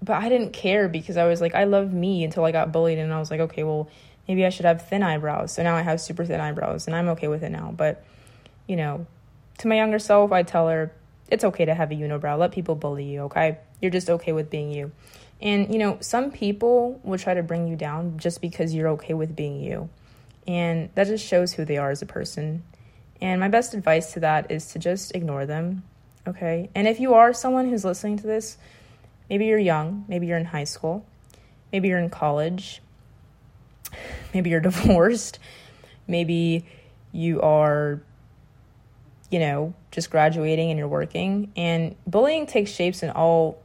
but 0.03 0.23
I 0.23 0.29
didn't 0.29 0.53
care 0.53 0.89
because 0.89 1.17
I 1.17 1.27
was 1.27 1.41
like, 1.41 1.55
I 1.55 1.65
love 1.65 1.93
me 1.93 2.25
until 2.25 2.45
I 2.45 2.53
got 2.53 2.73
bullied, 2.73 2.99
and 2.99 3.13
I 3.13 3.19
was 3.19 3.31
like, 3.31 3.41
okay, 3.41 3.65
well, 3.65 3.89
maybe 4.27 4.45
I 4.45 4.51
should 4.51 4.67
have 4.67 4.89
thin 4.89 5.03
eyebrows. 5.03 5.53
So 5.53 5.63
now 5.63 5.75
I 5.75 5.83
have 5.83 6.01
super 6.01 6.25
thin 6.25 6.41
eyebrows, 6.41 6.87
and 6.87 6.95
I'm 6.95 7.09
okay 7.11 7.29
with 7.29 7.43
it 7.43 7.51
now. 7.51 7.73
But, 7.77 8.05
you 8.67 8.77
know, 8.77 9.07
to 9.59 9.69
my 9.69 9.77
younger 9.77 9.99
self, 9.99 10.33
I 10.33 10.43
tell 10.43 10.69
her, 10.69 10.93
it's 11.31 11.45
okay 11.45 11.65
to 11.65 11.75
have 11.75 11.91
a 11.91 11.95
unibrow. 11.95 12.39
Let 12.39 12.53
people 12.53 12.75
bully 12.75 13.05
you, 13.05 13.23
okay? 13.23 13.59
You're 13.83 13.91
just 13.91 14.09
okay 14.09 14.33
with 14.33 14.51
being 14.51 14.71
you. 14.71 14.93
And, 15.41 15.73
you 15.73 15.79
know, 15.79 15.99
some 16.01 16.31
people 16.31 17.01
will 17.05 17.19
try 17.19 17.35
to 17.35 17.43
bring 17.43 17.69
you 17.69 17.77
down 17.77 18.19
just 18.19 18.41
because 18.41 18.75
you're 18.75 18.89
okay 18.89 19.15
with 19.15 19.37
being 19.37 19.61
you. 19.61 19.89
And 20.47 20.91
that 20.95 21.07
just 21.07 21.25
shows 21.25 21.53
who 21.53 21.65
they 21.65 21.77
are 21.77 21.91
as 21.91 22.03
a 22.03 22.07
person. 22.07 22.63
And 23.21 23.41
my 23.41 23.49
best 23.49 23.75
advice 23.75 24.15
to 24.15 24.21
that 24.21 24.51
is 24.51 24.73
to 24.73 24.79
just 24.79 25.15
ignore 25.15 25.45
them, 25.45 25.83
okay? 26.27 26.71
And 26.75 26.89
if 26.89 26.99
you 26.99 27.15
are 27.15 27.33
someone 27.33 27.69
who's 27.69 27.85
listening 27.85 28.17
to 28.19 28.27
this, 28.27 28.57
Maybe 29.29 29.47
you're 29.47 29.59
young, 29.59 30.05
maybe 30.09 30.27
you're 30.27 30.39
in 30.39 30.47
high 30.47 30.65
school, 30.65 31.05
maybe 31.73 31.89
you're 31.89 31.99
in 31.99 32.11
college, 32.11 32.81
maybe 34.33 34.51
you're 34.51 34.61
divorced, 34.71 35.39
maybe 36.07 36.67
you 37.13 37.41
are, 37.41 38.01
you 39.31 39.39
know, 39.39 39.75
just 39.91 40.11
graduating 40.11 40.71
and 40.71 40.79
you're 40.79 40.89
working. 40.89 41.53
And 41.57 41.97
bullying 42.07 42.47
takes 42.47 42.71
shapes 42.71 43.03
in 43.03 43.11
all 43.11 43.61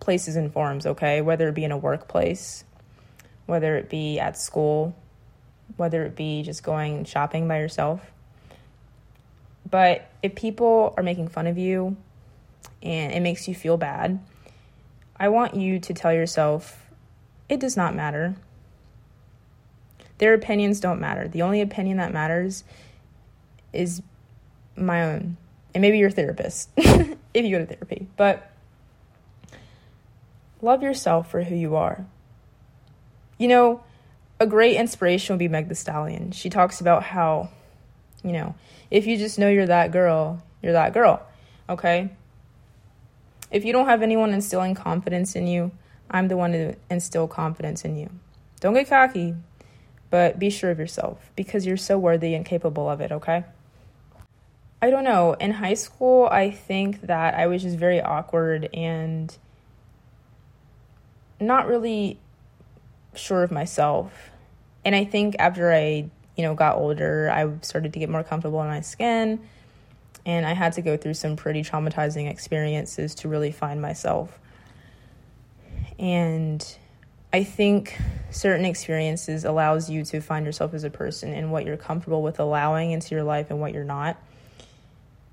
places 0.00 0.36
and 0.36 0.52
forms, 0.52 0.86
okay? 0.86 1.20
Whether 1.20 1.48
it 1.48 1.54
be 1.54 1.64
in 1.64 1.72
a 1.72 1.78
workplace, 1.78 2.64
whether 3.46 3.76
it 3.76 3.88
be 3.88 4.18
at 4.18 4.38
school, 4.38 4.94
whether 5.76 6.04
it 6.04 6.16
be 6.16 6.42
just 6.42 6.62
going 6.62 7.04
shopping 7.04 7.48
by 7.48 7.58
yourself. 7.58 8.12
But 9.68 10.08
if 10.22 10.34
people 10.34 10.94
are 10.96 11.02
making 11.02 11.28
fun 11.28 11.46
of 11.46 11.58
you 11.58 11.96
and 12.82 13.12
it 13.12 13.20
makes 13.20 13.48
you 13.48 13.54
feel 13.54 13.76
bad, 13.76 14.20
I 15.16 15.28
want 15.28 15.54
you 15.54 15.78
to 15.78 15.94
tell 15.94 16.12
yourself 16.12 16.90
it 17.48 17.60
does 17.60 17.76
not 17.76 17.94
matter. 17.94 18.34
Their 20.18 20.34
opinions 20.34 20.80
don't 20.80 21.00
matter. 21.00 21.28
The 21.28 21.42
only 21.42 21.60
opinion 21.60 21.98
that 21.98 22.12
matters 22.12 22.64
is 23.72 24.02
my 24.76 25.04
own. 25.04 25.36
And 25.74 25.82
maybe 25.82 25.98
your 25.98 26.10
therapist 26.10 26.70
if 26.76 27.16
you 27.34 27.50
go 27.50 27.58
to 27.58 27.66
therapy. 27.66 28.06
But 28.16 28.50
love 30.62 30.82
yourself 30.82 31.30
for 31.30 31.42
who 31.42 31.54
you 31.54 31.76
are. 31.76 32.06
You 33.38 33.48
know, 33.48 33.84
a 34.38 34.46
great 34.46 34.76
inspiration 34.76 35.34
would 35.34 35.38
be 35.38 35.48
Meg 35.48 35.68
the 35.68 35.74
Stallion. 35.74 36.30
She 36.30 36.48
talks 36.50 36.80
about 36.80 37.02
how, 37.02 37.50
you 38.22 38.32
know, 38.32 38.54
if 38.90 39.06
you 39.06 39.16
just 39.16 39.38
know 39.38 39.48
you're 39.48 39.66
that 39.66 39.90
girl, 39.90 40.42
you're 40.62 40.72
that 40.72 40.94
girl. 40.94 41.22
Okay? 41.68 42.10
If 43.54 43.64
you 43.64 43.72
don't 43.72 43.86
have 43.86 44.02
anyone 44.02 44.34
instilling 44.34 44.74
confidence 44.74 45.36
in 45.36 45.46
you, 45.46 45.70
I'm 46.10 46.26
the 46.26 46.36
one 46.36 46.50
to 46.50 46.74
instill 46.90 47.28
confidence 47.28 47.84
in 47.84 47.96
you. 47.96 48.10
Don't 48.58 48.74
get 48.74 48.88
cocky, 48.88 49.36
but 50.10 50.40
be 50.40 50.50
sure 50.50 50.72
of 50.72 50.80
yourself 50.80 51.30
because 51.36 51.64
you're 51.64 51.76
so 51.76 51.96
worthy 51.96 52.34
and 52.34 52.44
capable 52.44 52.90
of 52.90 53.00
it, 53.00 53.12
okay? 53.12 53.44
I 54.82 54.90
don't 54.90 55.04
know. 55.04 55.34
In 55.34 55.52
high 55.52 55.74
school, 55.74 56.26
I 56.32 56.50
think 56.50 57.02
that 57.02 57.34
I 57.34 57.46
was 57.46 57.62
just 57.62 57.76
very 57.76 58.02
awkward 58.02 58.68
and 58.74 59.38
not 61.38 61.68
really 61.68 62.18
sure 63.14 63.44
of 63.44 63.52
myself. 63.52 64.30
And 64.84 64.96
I 64.96 65.04
think 65.04 65.36
after 65.38 65.72
I, 65.72 66.10
you 66.36 66.42
know, 66.42 66.56
got 66.56 66.76
older, 66.76 67.30
I 67.30 67.48
started 67.60 67.92
to 67.92 68.00
get 68.00 68.08
more 68.08 68.24
comfortable 68.24 68.60
in 68.62 68.68
my 68.68 68.80
skin 68.80 69.38
and 70.26 70.46
I 70.46 70.54
had 70.54 70.74
to 70.74 70.82
go 70.82 70.96
through 70.96 71.14
some 71.14 71.36
pretty 71.36 71.62
traumatizing 71.62 72.30
experiences 72.30 73.14
to 73.16 73.28
really 73.28 73.52
find 73.52 73.80
myself. 73.80 74.38
And 75.98 76.76
I 77.32 77.44
think 77.44 77.98
certain 78.30 78.64
experiences 78.64 79.44
allows 79.44 79.90
you 79.90 80.04
to 80.06 80.20
find 80.20 80.46
yourself 80.46 80.72
as 80.74 80.84
a 80.84 80.90
person 80.90 81.32
and 81.32 81.52
what 81.52 81.64
you're 81.64 81.76
comfortable 81.76 82.22
with 82.22 82.40
allowing 82.40 82.90
into 82.92 83.14
your 83.14 83.24
life 83.24 83.50
and 83.50 83.60
what 83.60 83.72
you're 83.72 83.84
not. 83.84 84.16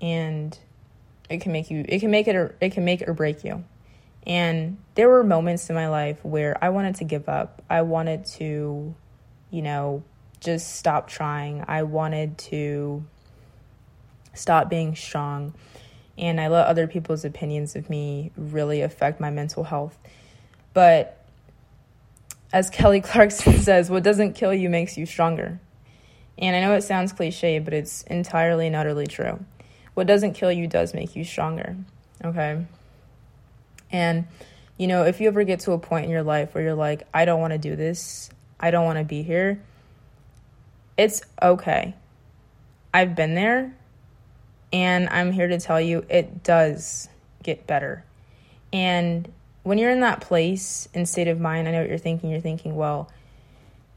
And 0.00 0.56
it 1.30 1.40
can 1.40 1.52
make 1.52 1.70
you 1.70 1.84
it 1.88 2.00
can 2.00 2.10
make 2.10 2.28
it 2.28 2.36
or 2.36 2.54
it 2.60 2.72
can 2.72 2.84
make 2.84 3.06
or 3.08 3.14
break 3.14 3.44
you. 3.44 3.64
And 4.26 4.78
there 4.94 5.08
were 5.08 5.24
moments 5.24 5.68
in 5.68 5.74
my 5.74 5.88
life 5.88 6.24
where 6.24 6.56
I 6.62 6.68
wanted 6.68 6.96
to 6.96 7.04
give 7.04 7.28
up. 7.28 7.62
I 7.68 7.82
wanted 7.82 8.26
to, 8.26 8.94
you 9.50 9.62
know, 9.62 10.04
just 10.40 10.76
stop 10.76 11.08
trying. 11.08 11.64
I 11.66 11.84
wanted 11.84 12.38
to 12.38 13.04
stop 14.34 14.68
being 14.68 14.94
strong. 14.96 15.54
And 16.18 16.40
I 16.40 16.48
let 16.48 16.66
other 16.66 16.86
people's 16.86 17.24
opinions 17.24 17.74
of 17.74 17.88
me 17.88 18.32
really 18.36 18.82
affect 18.82 19.20
my 19.20 19.30
mental 19.30 19.64
health. 19.64 19.98
But 20.74 21.24
as 22.52 22.70
Kelly 22.70 23.00
Clarkson 23.02 23.58
says, 23.58 23.90
what 23.90 24.02
doesn't 24.02 24.34
kill 24.34 24.52
you 24.52 24.68
makes 24.68 24.96
you 24.96 25.06
stronger. 25.06 25.58
And 26.38 26.56
I 26.56 26.60
know 26.60 26.74
it 26.74 26.82
sounds 26.82 27.12
cliche, 27.12 27.58
but 27.58 27.72
it's 27.74 28.02
entirely 28.02 28.66
and 28.66 28.76
utterly 28.76 29.06
true. 29.06 29.44
What 29.94 30.06
doesn't 30.06 30.34
kill 30.34 30.50
you 30.50 30.66
does 30.66 30.94
make 30.94 31.14
you 31.14 31.24
stronger. 31.24 31.76
Okay? 32.24 32.66
And, 33.90 34.26
You 34.78 34.86
know, 34.86 35.04
if 35.04 35.20
you 35.20 35.28
ever 35.28 35.44
get 35.44 35.60
to 35.60 35.72
a 35.72 35.78
point 35.78 36.06
in 36.06 36.10
your 36.10 36.22
life 36.22 36.54
where 36.54 36.64
you're 36.64 36.74
like, 36.74 37.06
I 37.12 37.24
don't 37.24 37.40
want 37.40 37.52
to 37.52 37.58
do 37.58 37.76
this, 37.76 38.30
I 38.58 38.70
don't 38.70 38.84
want 38.84 38.98
to 38.98 39.04
be 39.04 39.22
here, 39.22 39.62
it's 40.96 41.22
okay. 41.40 41.94
I've 42.92 43.14
been 43.14 43.34
there, 43.34 43.76
and 44.72 45.08
I'm 45.10 45.32
here 45.32 45.48
to 45.48 45.58
tell 45.58 45.80
you 45.80 46.04
it 46.08 46.42
does 46.42 47.08
get 47.42 47.66
better. 47.66 48.04
And 48.72 49.30
when 49.62 49.78
you're 49.78 49.90
in 49.90 50.00
that 50.00 50.20
place 50.20 50.88
and 50.94 51.08
state 51.08 51.28
of 51.28 51.38
mind, 51.40 51.68
I 51.68 51.72
know 51.72 51.80
what 51.80 51.88
you're 51.88 51.98
thinking. 51.98 52.30
You're 52.30 52.40
thinking, 52.40 52.76
well, 52.76 53.10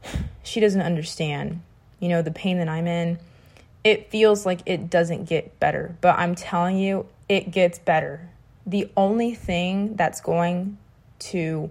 she 0.42 0.60
doesn't 0.60 0.82
understand, 0.82 1.62
you 1.98 2.08
know, 2.08 2.22
the 2.22 2.30
pain 2.30 2.58
that 2.58 2.68
I'm 2.68 2.86
in. 2.86 3.18
It 3.84 4.10
feels 4.10 4.44
like 4.44 4.60
it 4.66 4.90
doesn't 4.90 5.28
get 5.28 5.58
better, 5.60 5.96
but 6.00 6.18
I'm 6.18 6.34
telling 6.34 6.76
you, 6.76 7.06
it 7.28 7.52
gets 7.52 7.78
better. 7.78 8.28
The 8.66 8.90
only 8.96 9.34
thing 9.34 9.94
that's 9.94 10.20
going 10.20 10.76
to 11.20 11.70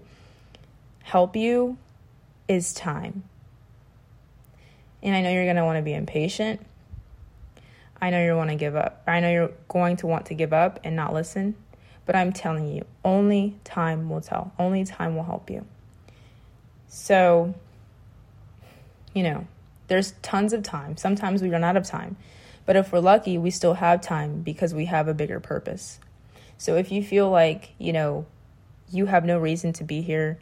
help 1.02 1.36
you 1.36 1.76
is 2.48 2.72
time. 2.72 3.24
And 5.02 5.14
I 5.14 5.20
know 5.20 5.30
you're 5.30 5.44
going 5.44 5.56
to 5.56 5.64
want 5.64 5.76
to 5.76 5.82
be 5.82 5.92
impatient. 5.92 6.64
I 8.00 8.10
know 8.10 8.22
you 8.22 8.36
want 8.36 8.50
to 8.50 8.56
give 8.56 8.76
up. 8.76 9.02
I 9.06 9.20
know 9.20 9.30
you're 9.30 9.52
going 9.68 9.96
to 9.98 10.06
want 10.06 10.26
to 10.26 10.34
give 10.34 10.52
up 10.52 10.80
and 10.84 10.94
not 10.96 11.14
listen. 11.14 11.56
But 12.04 12.14
I'm 12.14 12.32
telling 12.32 12.68
you, 12.68 12.84
only 13.04 13.56
time 13.64 14.08
will 14.08 14.20
tell. 14.20 14.52
Only 14.58 14.84
time 14.84 15.16
will 15.16 15.24
help 15.24 15.50
you. 15.50 15.66
So, 16.88 17.54
you 19.12 19.24
know, 19.24 19.46
there's 19.88 20.12
tons 20.22 20.52
of 20.52 20.62
time. 20.62 20.96
Sometimes 20.96 21.42
we 21.42 21.50
run 21.50 21.64
out 21.64 21.76
of 21.76 21.84
time. 21.84 22.16
But 22.64 22.76
if 22.76 22.92
we're 22.92 23.00
lucky, 23.00 23.38
we 23.38 23.50
still 23.50 23.74
have 23.74 24.00
time 24.00 24.42
because 24.42 24.74
we 24.74 24.86
have 24.86 25.08
a 25.08 25.14
bigger 25.14 25.40
purpose. 25.40 25.98
So 26.58 26.76
if 26.76 26.90
you 26.90 27.02
feel 27.02 27.30
like, 27.30 27.70
you 27.78 27.92
know, 27.92 28.26
you 28.90 29.06
have 29.06 29.24
no 29.24 29.38
reason 29.38 29.72
to 29.74 29.84
be 29.84 30.00
here 30.00 30.38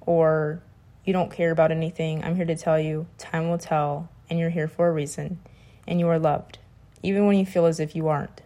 or 0.00 0.60
you 1.04 1.12
don't 1.12 1.30
care 1.30 1.50
about 1.50 1.70
anything, 1.70 2.22
I'm 2.22 2.36
here 2.36 2.46
to 2.46 2.56
tell 2.56 2.78
you 2.78 3.06
time 3.18 3.48
will 3.48 3.58
tell 3.58 4.08
and 4.30 4.38
you're 4.38 4.50
here 4.50 4.68
for 4.68 4.88
a 4.88 4.92
reason 4.92 5.38
and 5.86 5.98
you 5.98 6.08
are 6.08 6.18
loved, 6.18 6.58
even 7.02 7.26
when 7.26 7.36
you 7.36 7.46
feel 7.46 7.66
as 7.66 7.80
if 7.80 7.94
you 7.94 8.08
aren't. 8.08 8.42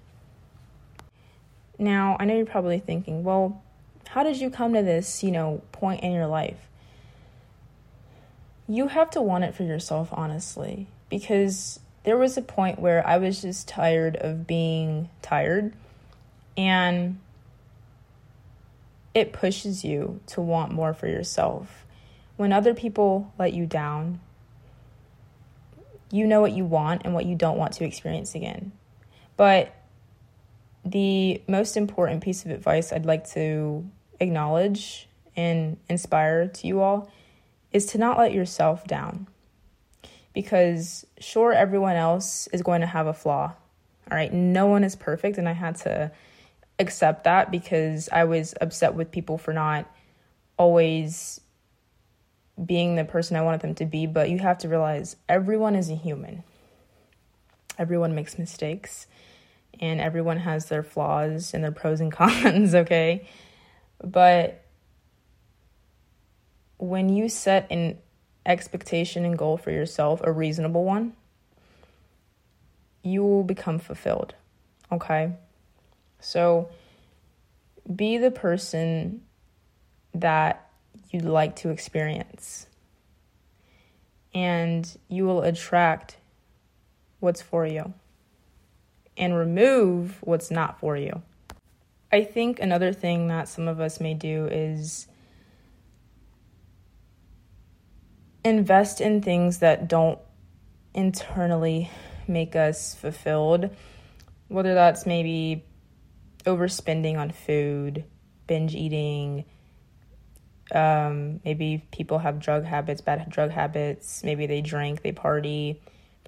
Now, 1.79 2.17
I 2.21 2.25
know 2.25 2.37
you're 2.37 2.47
probably 2.47 2.79
thinking, 2.79 3.25
well, 3.25 3.63
how 4.09 4.23
did 4.23 4.39
you 4.39 4.51
come 4.51 4.75
to 4.75 4.83
this, 4.83 5.23
you 5.23 5.31
know, 5.31 5.63
point 5.73 6.03
in 6.03 6.13
your 6.13 6.27
life? 6.27 6.69
You 8.69 8.89
have 8.89 9.11
to 9.11 9.23
want 9.23 9.45
it 9.45 9.55
for 9.55 9.65
yourself, 9.65 10.09
honestly, 10.13 10.87
because 11.09 11.81
there 12.05 12.17
was 12.17 12.37
a 12.37 12.43
point 12.43 12.79
where 12.79 13.07
I 13.07 13.19
was 13.19 13.43
just 13.43 13.69
tired 13.69 14.17
of 14.17 14.47
being 14.47 15.09
tired, 15.23 15.73
and 16.57 17.19
it 19.15 19.33
pushes 19.33 19.85
you 19.85 20.21
to 20.29 20.41
want 20.41 20.73
more 20.73 20.95
for 20.95 21.07
yourself. 21.07 21.85
When 22.37 22.53
other 22.53 22.75
people 22.75 23.33
let 23.39 23.53
you 23.53 23.67
down, 23.67 24.21
you 26.13 26.27
know 26.27 26.41
what 26.41 26.53
you 26.53 26.65
want 26.65 27.03
and 27.05 27.15
what 27.15 27.25
you 27.25 27.35
don't 27.35 27.57
want 27.57 27.73
to 27.73 27.85
experience 27.85 28.37
again. 28.37 28.71
But 29.37 29.75
the 30.85 31.43
most 31.49 31.77
important 31.77 32.23
piece 32.23 32.45
of 32.45 32.51
advice 32.51 32.93
I'd 32.93 33.07
like 33.07 33.29
to 33.31 33.85
acknowledge 34.21 35.09
and 35.35 35.79
inspire 35.89 36.49
to 36.49 36.67
you 36.67 36.81
all 36.81 37.11
is 37.73 37.87
to 37.87 37.99
not 37.99 38.19
let 38.19 38.33
yourself 38.33 38.87
down. 38.87 39.27
Because 40.35 41.07
sure, 41.19 41.53
everyone 41.53 41.97
else 41.97 42.47
is 42.49 42.63
going 42.63 42.83
to 42.83 42.87
have 42.87 43.07
a 43.07 43.15
flaw. 43.15 43.55
All 44.11 44.17
right, 44.17 44.33
no 44.33 44.67
one 44.67 44.85
is 44.85 44.97
perfect, 44.97 45.39
and 45.39 45.49
I 45.49 45.53
had 45.53 45.77
to 45.77 46.11
accept 46.79 47.25
that 47.25 47.51
because 47.51 48.09
I 48.13 48.25
was 48.25 48.55
upset 48.61 48.95
with 48.95 49.11
people 49.11 49.39
for 49.39 49.55
not 49.55 49.91
always 50.59 51.41
being 52.65 52.97
the 52.97 53.05
person 53.05 53.37
I 53.37 53.43
wanted 53.43 53.61
them 53.61 53.75
to 53.77 53.87
be. 53.87 54.07
But 54.07 54.31
you 54.31 54.39
have 54.39 54.59
to 54.59 54.69
realize 54.69 55.17
everyone 55.29 55.75
is 55.75 55.91
a 55.91 55.95
human, 55.95 56.45
everyone 57.79 58.15
makes 58.15 58.39
mistakes 58.39 59.07
and 59.81 60.01
everyone 60.01 60.39
has 60.39 60.67
their 60.67 60.83
flaws 60.83 61.55
and 61.55 61.65
their 61.65 61.73
pros 61.73 62.01
and 62.01 62.13
cons, 62.13 62.75
okay? 62.75 63.27
But 64.03 64.65
when 66.79 67.09
you 67.09 67.29
set 67.29 67.67
an 67.71 67.99
expectation 68.45 69.25
and 69.25 69.39
goal 69.39 69.57
for 69.57 69.71
yourself, 69.71 70.21
a 70.25 70.33
reasonable 70.33 70.85
one, 70.85 71.15
you 73.03 73.23
will 73.23 73.45
become 73.45 73.79
fulfilled, 73.79 74.35
okay? 74.91 75.33
So 76.21 76.69
be 77.95 78.19
the 78.19 78.31
person 78.31 79.23
that 80.15 80.69
you'd 81.11 81.25
like 81.25 81.57
to 81.57 81.71
experience. 81.71 82.67
And 84.35 84.91
you 85.09 85.27
will 85.27 85.43
attract 85.43 86.17
what's 87.21 87.43
for 87.43 87.67
you 87.67 87.93
and 89.17 89.37
remove 89.37 90.19
what's 90.23 90.51
not 90.51 90.81
for 90.81 90.97
you. 90.97 91.23
I 92.11 92.25
think 92.25 92.61
another 92.61 92.93
thing 92.93 93.29
that 93.29 93.49
some 93.49 93.69
of 93.69 93.81
us 93.81 94.01
may 94.01 94.15
do 94.15 94.47
is 94.47 95.07
invest 98.45 99.01
in 99.01 99.23
things 99.23 99.59
that 99.59 99.89
don't 99.89 100.19
internally 100.95 101.91
make 102.27 102.57
us 102.57 102.95
fulfilled, 102.95 103.71
whether 104.49 104.75
that's 104.75 105.07
maybe 105.07 105.65
overspending 106.45 107.17
on 107.17 107.31
food, 107.31 108.05
binge 108.47 108.75
eating. 108.75 109.45
Um, 110.75 111.41
maybe 111.45 111.85
people 111.91 112.19
have 112.19 112.41
drug 112.41 112.65
habits, 112.65 113.01
bad 113.01 113.29
drug 113.29 113.51
habits. 113.51 114.25
Maybe 114.25 114.47
they 114.47 114.61
drink, 114.63 115.03
they 115.03 115.13
party 115.13 115.81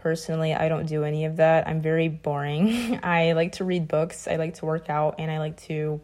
Personally, 0.04 0.52
I 0.52 0.68
don't 0.68 0.84
do 0.84 1.02
any 1.02 1.24
of 1.24 1.36
that. 1.36 1.66
I'm 1.66 1.80
very 1.80 2.08
boring. 2.08 3.00
I 3.02 3.32
like 3.32 3.52
to 3.52 3.64
read 3.64 3.88
books, 3.88 4.28
I 4.28 4.36
like 4.36 4.52
to 4.56 4.66
work 4.66 4.90
out, 4.90 5.14
and 5.18 5.30
I 5.30 5.38
like 5.38 5.56
to 5.62 5.98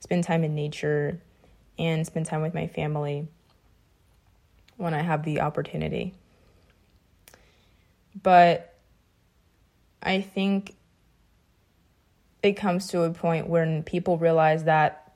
spend 0.00 0.24
time 0.24 0.44
in 0.44 0.54
nature 0.54 1.20
and 1.78 2.06
spend 2.06 2.24
time 2.24 2.40
with 2.40 2.54
my 2.54 2.68
family 2.68 3.28
when 4.78 4.94
I 4.94 5.02
have 5.02 5.26
the 5.26 5.42
opportunity. 5.42 6.14
But 8.22 8.74
I 10.02 10.22
think 10.22 10.74
it 12.42 12.54
comes 12.54 12.86
to 12.88 13.02
a 13.02 13.10
point 13.10 13.46
when 13.46 13.82
people 13.82 14.16
realize 14.16 14.64
that 14.64 15.07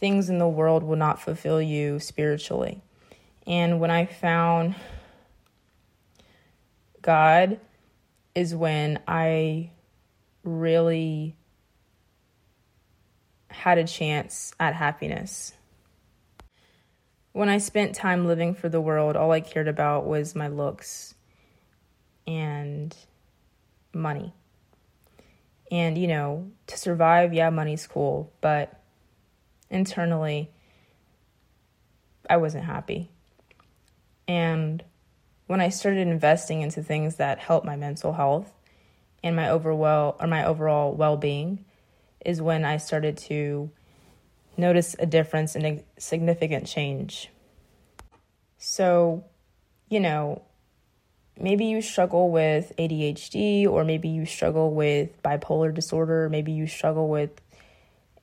things 0.00 0.28
in 0.28 0.38
the 0.38 0.48
world 0.48 0.82
will 0.82 0.96
not 0.96 1.20
fulfill 1.20 1.60
you 1.60 2.00
spiritually. 2.00 2.82
And 3.46 3.78
when 3.80 3.90
I 3.90 4.06
found 4.06 4.74
God 7.02 7.58
is 8.34 8.54
when 8.54 9.00
I 9.08 9.70
really 10.44 11.36
had 13.48 13.78
a 13.78 13.84
chance 13.84 14.54
at 14.60 14.74
happiness. 14.74 15.52
When 17.32 17.48
I 17.48 17.58
spent 17.58 17.94
time 17.94 18.26
living 18.26 18.54
for 18.54 18.68
the 18.68 18.80
world, 18.80 19.16
all 19.16 19.32
I 19.32 19.40
cared 19.40 19.68
about 19.68 20.06
was 20.06 20.34
my 20.34 20.48
looks 20.48 21.14
and 22.26 22.94
money. 23.92 24.32
And, 25.70 25.96
you 25.96 26.08
know, 26.08 26.50
to 26.66 26.76
survive, 26.76 27.32
yeah, 27.32 27.50
money's 27.50 27.86
cool, 27.86 28.32
but 28.40 28.79
internally, 29.70 30.50
I 32.28 32.36
wasn't 32.36 32.64
happy. 32.64 33.10
And 34.28 34.84
when 35.46 35.60
I 35.60 35.68
started 35.68 36.06
investing 36.06 36.60
into 36.60 36.82
things 36.82 37.16
that 37.16 37.38
help 37.38 37.64
my 37.64 37.76
mental 37.76 38.12
health 38.12 38.52
and 39.22 39.34
my 39.34 39.48
overall 39.48 40.16
or 40.20 40.26
my 40.26 40.44
overall 40.44 40.92
well-being 40.92 41.64
is 42.24 42.40
when 42.40 42.64
I 42.64 42.76
started 42.76 43.16
to 43.18 43.70
notice 44.56 44.94
a 44.98 45.06
difference 45.06 45.54
and 45.54 45.66
a 45.66 45.84
significant 45.98 46.66
change. 46.66 47.30
So, 48.58 49.24
you 49.88 50.00
know, 50.00 50.42
maybe 51.38 51.64
you 51.64 51.80
struggle 51.82 52.30
with 52.30 52.72
ADHD 52.78 53.66
or 53.66 53.84
maybe 53.84 54.08
you 54.08 54.26
struggle 54.26 54.70
with 54.72 55.20
bipolar 55.22 55.74
disorder, 55.74 56.28
maybe 56.28 56.52
you 56.52 56.66
struggle 56.66 57.08
with 57.08 57.30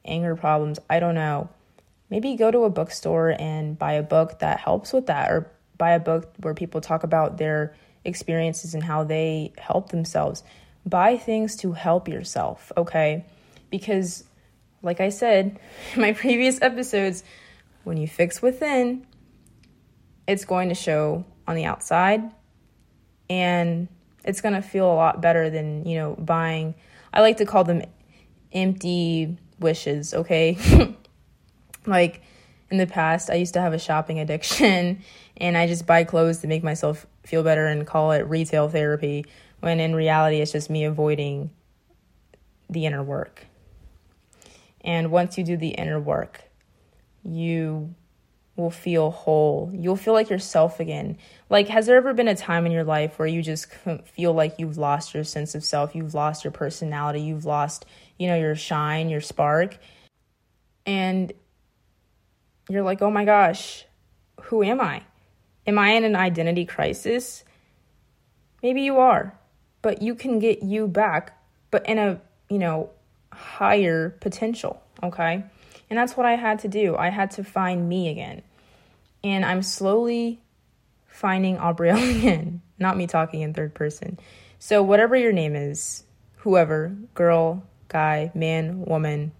anger 0.08 0.36
problems, 0.36 0.80
I 0.90 1.00
don't 1.00 1.16
know. 1.16 1.50
Maybe 2.10 2.36
go 2.36 2.52
to 2.52 2.64
a 2.64 2.70
bookstore 2.70 3.36
and 3.38 3.78
buy 3.78 3.94
a 3.94 4.04
book 4.04 4.40
that 4.40 4.60
helps 4.60 4.94
with 4.94 5.08
that 5.08 5.30
or 5.30 5.52
buy 5.78 5.92
a 5.92 6.00
book 6.00 6.34
where 6.40 6.54
people 6.54 6.82
talk 6.82 7.04
about 7.04 7.38
their 7.38 7.76
experiences 8.06 8.74
and 8.74 8.84
how 8.84 9.04
they 9.04 9.54
help 9.58 9.90
themselves. 9.90 10.44
Buy 10.86 11.18
things 11.18 11.56
to 11.58 11.74
help 11.74 12.08
yourself, 12.08 12.72
okay? 12.78 13.26
Because, 13.70 14.24
like 14.82 15.02
I 15.02 15.10
said 15.10 15.60
in 15.96 16.02
my 16.02 16.14
previous 16.14 16.62
episodes, 16.62 17.24
when 17.84 17.98
you 17.98 18.08
fix 18.08 18.42
within, 18.42 19.06
it's 20.28 20.46
going 20.46 20.70
to 20.70 20.76
show 20.76 21.26
on 21.48 21.56
the 21.56 21.66
outside 21.66 22.22
and 23.30 23.88
it's 24.24 24.42
going 24.42 24.56
to 24.56 24.62
feel 24.62 24.92
a 24.92 24.96
lot 24.96 25.22
better 25.22 25.50
than, 25.50 25.86
you 25.86 25.98
know, 25.98 26.16
buying. 26.16 26.76
I 27.14 27.22
like 27.22 27.38
to 27.38 27.46
call 27.46 27.64
them 27.64 27.82
empty 28.52 29.38
wishes, 29.60 30.14
okay? 30.14 30.58
like, 31.86 32.22
in 32.70 32.78
the 32.78 32.88
past, 32.88 33.30
I 33.30 33.36
used 33.36 33.54
to 33.54 33.62
have 33.62 33.74
a 33.74 33.80
shopping 33.80 34.20
addiction 34.22 35.02
and 35.38 35.58
I 35.58 35.68
just 35.68 35.86
buy 35.86 36.04
clothes 36.04 36.40
to 36.40 36.48
make 36.48 36.64
myself 36.64 37.06
feel 37.24 37.44
better 37.44 37.68
and 37.68 37.86
call 37.86 38.12
it 38.12 38.28
retail 38.28 38.70
therapy, 38.70 39.26
when 39.60 39.80
in 39.80 39.96
reality, 39.96 40.42
it's 40.42 40.52
just 40.52 40.70
me 40.70 40.86
avoiding 40.86 41.52
the 42.70 42.86
inner 42.86 43.04
work. 43.04 43.46
And 44.82 45.12
once 45.12 45.38
you 45.38 45.44
do 45.44 45.58
the 45.58 45.70
inner 45.70 46.00
work, 46.00 46.44
you 47.24 47.94
will 48.56 48.72
feel 48.72 49.12
whole. 49.12 49.72
You'll 49.74 49.96
feel 49.96 50.14
like 50.14 50.30
yourself 50.30 50.80
again. 50.80 51.18
Like, 51.50 51.68
has 51.68 51.86
there 51.86 51.98
ever 51.98 52.14
been 52.14 52.28
a 52.28 52.36
time 52.36 52.66
in 52.66 52.72
your 52.72 52.84
life 52.84 53.20
where 53.20 53.28
you 53.28 53.42
just 53.42 53.68
feel 54.06 54.34
like 54.34 54.56
you've 54.58 54.78
lost 54.78 55.14
your 55.14 55.24
sense 55.24 55.54
of 55.54 55.64
self? 55.64 55.96
You've 55.96 56.16
lost 56.16 56.44
your 56.44 56.52
personality. 56.52 57.22
You've 57.22 57.46
lost, 57.46 57.86
you 58.18 58.28
know, 58.28 58.36
your 58.36 58.56
shine, 58.56 59.10
your 59.10 59.22
spark. 59.22 59.78
And 60.86 61.32
you're 62.70 62.84
like, 62.84 63.02
oh 63.02 63.12
my 63.12 63.26
gosh, 63.26 63.86
who 64.44 64.64
am 64.64 64.82
I? 64.82 65.04
Am 65.66 65.78
I 65.78 65.92
in 65.92 66.04
an 66.04 66.16
identity 66.16 66.66
crisis? 66.66 67.44
Maybe 68.64 68.82
you 68.82 68.98
are, 68.98 69.38
but 69.82 70.02
you 70.02 70.16
can 70.16 70.40
get 70.40 70.64
you 70.64 70.88
back, 70.88 71.38
but 71.72 71.88
in 71.88 71.98
a, 71.98 72.22
you 72.50 72.58
know, 72.58 72.90
higher 73.32 74.10
potential, 74.10 74.82
okay? 75.04 75.44
And 75.90 75.98
that's 75.98 76.18
what 76.18 76.26
I 76.26 76.36
had 76.36 76.60
to 76.60 76.68
do. 76.68 76.96
I 76.96 77.10
had 77.10 77.32
to 77.32 77.44
find 77.44 77.88
me 77.88 78.10
again. 78.10 78.42
And 79.24 79.46
I'm 79.46 79.62
slowly 79.62 80.42
finding 81.06 81.58
Aubrielle 81.58 82.18
again, 82.18 82.62
not 82.80 82.98
me 82.98 83.08
talking 83.08 83.42
in 83.42 83.54
third 83.54 83.74
person. 83.74 84.18
So, 84.60 84.82
whatever 84.82 85.16
your 85.16 85.34
name 85.34 85.56
is, 85.56 86.04
whoever, 86.38 86.96
girl, 87.14 87.64
guy, 87.88 88.32
man, 88.34 88.86
woman, 88.86 89.32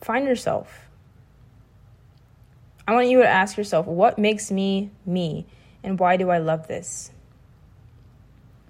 find 0.00 0.26
yourself. 0.26 0.88
I 2.86 2.94
want 2.94 3.08
you 3.08 3.18
to 3.18 3.28
ask 3.28 3.56
yourself 3.56 3.86
what 3.86 4.18
makes 4.18 4.50
me 4.50 4.90
me 5.04 5.46
and 5.82 5.98
why 5.98 6.16
do 6.16 6.30
I 6.30 6.38
love 6.38 6.68
this? 6.68 7.10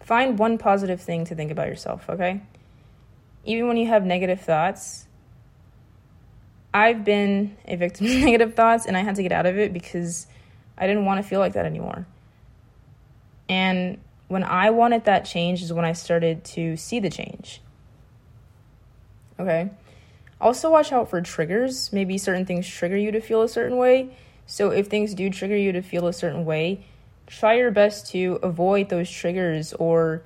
Find 0.00 0.38
one 0.38 0.58
positive 0.58 1.00
thing 1.00 1.26
to 1.26 1.34
think 1.34 1.50
about 1.50 1.68
yourself, 1.68 2.08
okay? 2.08 2.40
Even 3.44 3.68
when 3.68 3.76
you 3.76 3.86
have 3.86 4.04
negative 4.04 4.40
thoughts, 4.40 5.06
I've 6.72 7.04
been 7.04 7.56
a 7.66 7.76
victim 7.76 8.06
of 8.06 8.12
negative 8.24 8.54
thoughts 8.54 8.86
and 8.86 8.96
I 8.96 9.02
had 9.02 9.16
to 9.16 9.22
get 9.22 9.32
out 9.32 9.46
of 9.46 9.58
it 9.58 9.72
because 9.72 10.26
I 10.76 10.86
didn't 10.86 11.04
want 11.04 11.22
to 11.22 11.28
feel 11.28 11.40
like 11.40 11.52
that 11.52 11.66
anymore. 11.66 12.06
And 13.48 13.98
when 14.28 14.44
I 14.44 14.70
wanted 14.70 15.04
that 15.06 15.24
change 15.24 15.62
is 15.62 15.72
when 15.72 15.84
I 15.84 15.92
started 15.92 16.44
to 16.44 16.76
see 16.76 17.00
the 17.00 17.10
change. 17.10 17.60
Okay? 19.40 19.70
Also, 20.40 20.70
watch 20.70 20.92
out 20.92 21.10
for 21.10 21.20
triggers. 21.20 21.92
Maybe 21.92 22.18
certain 22.18 22.46
things 22.46 22.68
trigger 22.68 22.96
you 22.96 23.10
to 23.12 23.20
feel 23.20 23.42
a 23.42 23.48
certain 23.48 23.76
way. 23.76 24.10
So, 24.46 24.70
if 24.70 24.86
things 24.86 25.14
do 25.14 25.30
trigger 25.30 25.56
you 25.56 25.72
to 25.72 25.82
feel 25.82 26.06
a 26.06 26.12
certain 26.12 26.44
way, 26.44 26.84
try 27.26 27.54
your 27.54 27.70
best 27.70 28.10
to 28.12 28.38
avoid 28.42 28.88
those 28.88 29.10
triggers 29.10 29.72
or 29.74 30.22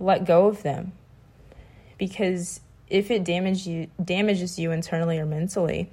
let 0.00 0.24
go 0.24 0.46
of 0.46 0.62
them. 0.62 0.92
Because 1.98 2.60
if 2.88 3.10
it 3.10 3.24
damage 3.24 3.66
you, 3.66 3.88
damages 4.02 4.58
you 4.58 4.70
internally 4.70 5.18
or 5.18 5.26
mentally, 5.26 5.90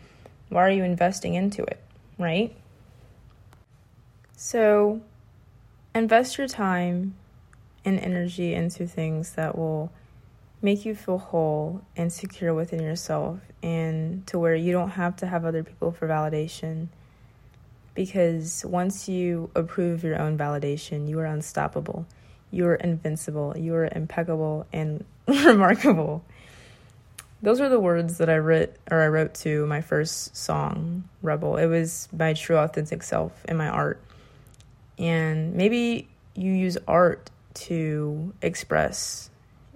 why 0.50 0.62
are 0.62 0.72
you 0.72 0.84
investing 0.84 1.34
into 1.34 1.64
it, 1.64 1.80
right? 2.18 2.56
So, 4.36 5.02
invest 5.94 6.38
your 6.38 6.48
time 6.48 7.16
and 7.84 8.00
energy 8.00 8.54
into 8.54 8.88
things 8.88 9.34
that 9.34 9.58
will 9.58 9.92
make 10.62 10.86
you 10.86 10.94
feel 10.94 11.18
whole 11.18 11.82
and 11.96 12.14
secure 12.14 12.54
within 12.54 12.82
yourself 12.82 13.40
and 13.64 14.26
to 14.28 14.38
where 14.38 14.56
you 14.56 14.72
don't 14.72 14.92
have 14.92 15.16
to 15.18 15.28
have 15.28 15.46
other 15.46 15.64
people 15.64 15.92
for 15.92 16.08
validation. 16.08 16.88
Because 17.94 18.64
once 18.66 19.10
you 19.10 19.50
approve 19.56 20.04
your 20.04 20.20
own 20.20 20.38
validation 20.38 21.10
you 21.10 21.20
are 21.20 21.26
unstoppable. 21.26 22.06
You 22.52 22.68
are 22.68 22.76
invincible. 22.76 23.56
You 23.58 23.76
are 23.76 23.90
impeccable 23.92 24.68
and 24.72 25.04
remarkable. 25.28 26.24
Those 27.42 27.60
are 27.60 27.70
the 27.70 27.80
words 27.80 28.20
that 28.20 28.30
i 28.30 28.38
wrote 28.38 28.76
or 28.92 29.02
i 29.02 29.08
wrote 29.08 29.34
to 29.34 29.66
my 29.66 29.82
first 29.82 30.38
song 30.38 31.06
rebel. 31.24 31.58
It 31.58 31.66
was 31.66 32.08
my 32.16 32.34
true 32.34 32.58
authentic 32.58 33.02
self 33.02 33.34
in 33.46 33.58
my 33.58 33.68
art. 33.68 34.00
And 35.00 35.56
maybe 35.56 36.08
you 36.36 36.52
use 36.52 36.78
art 36.88 37.32
to 37.54 38.34
express 38.42 39.30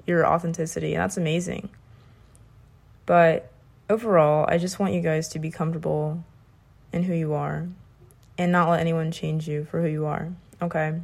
your 0.05 0.25
authenticity, 0.25 0.93
and 0.93 1.01
that's 1.01 1.17
amazing. 1.17 1.69
But 3.05 3.51
overall, 3.89 4.45
I 4.47 4.57
just 4.57 4.79
want 4.79 4.93
you 4.93 5.01
guys 5.01 5.27
to 5.29 5.39
be 5.39 5.51
comfortable 5.51 6.23
in 6.91 7.03
who 7.03 7.13
you 7.13 7.33
are 7.33 7.67
and 8.37 8.51
not 8.51 8.69
let 8.69 8.79
anyone 8.79 9.11
change 9.11 9.47
you 9.47 9.65
for 9.65 9.81
who 9.81 9.87
you 9.87 10.05
are, 10.05 10.33
okay? 10.61 11.01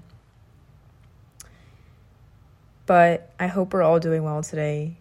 But 2.85 3.31
I 3.39 3.47
hope 3.47 3.73
we're 3.73 3.83
all 3.83 3.99
doing 3.99 4.23
well 4.23 4.43
today. 4.43 4.97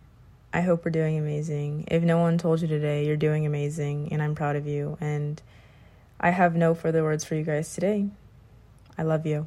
I 0.52 0.60
hope 0.60 0.84
we're 0.84 0.90
doing 0.90 1.18
amazing. 1.18 1.84
If 1.88 2.02
no 2.02 2.18
one 2.18 2.38
told 2.38 2.60
you 2.60 2.68
today, 2.68 3.06
you're 3.06 3.16
doing 3.16 3.46
amazing, 3.46 4.12
and 4.12 4.22
I'm 4.22 4.34
proud 4.34 4.56
of 4.56 4.66
you. 4.66 4.98
And 5.00 5.40
I 6.20 6.30
have 6.30 6.54
no 6.54 6.74
further 6.74 7.02
words 7.02 7.24
for 7.24 7.34
you 7.34 7.44
guys 7.44 7.74
today. 7.74 8.06
I 8.98 9.02
love 9.02 9.26
you. 9.26 9.46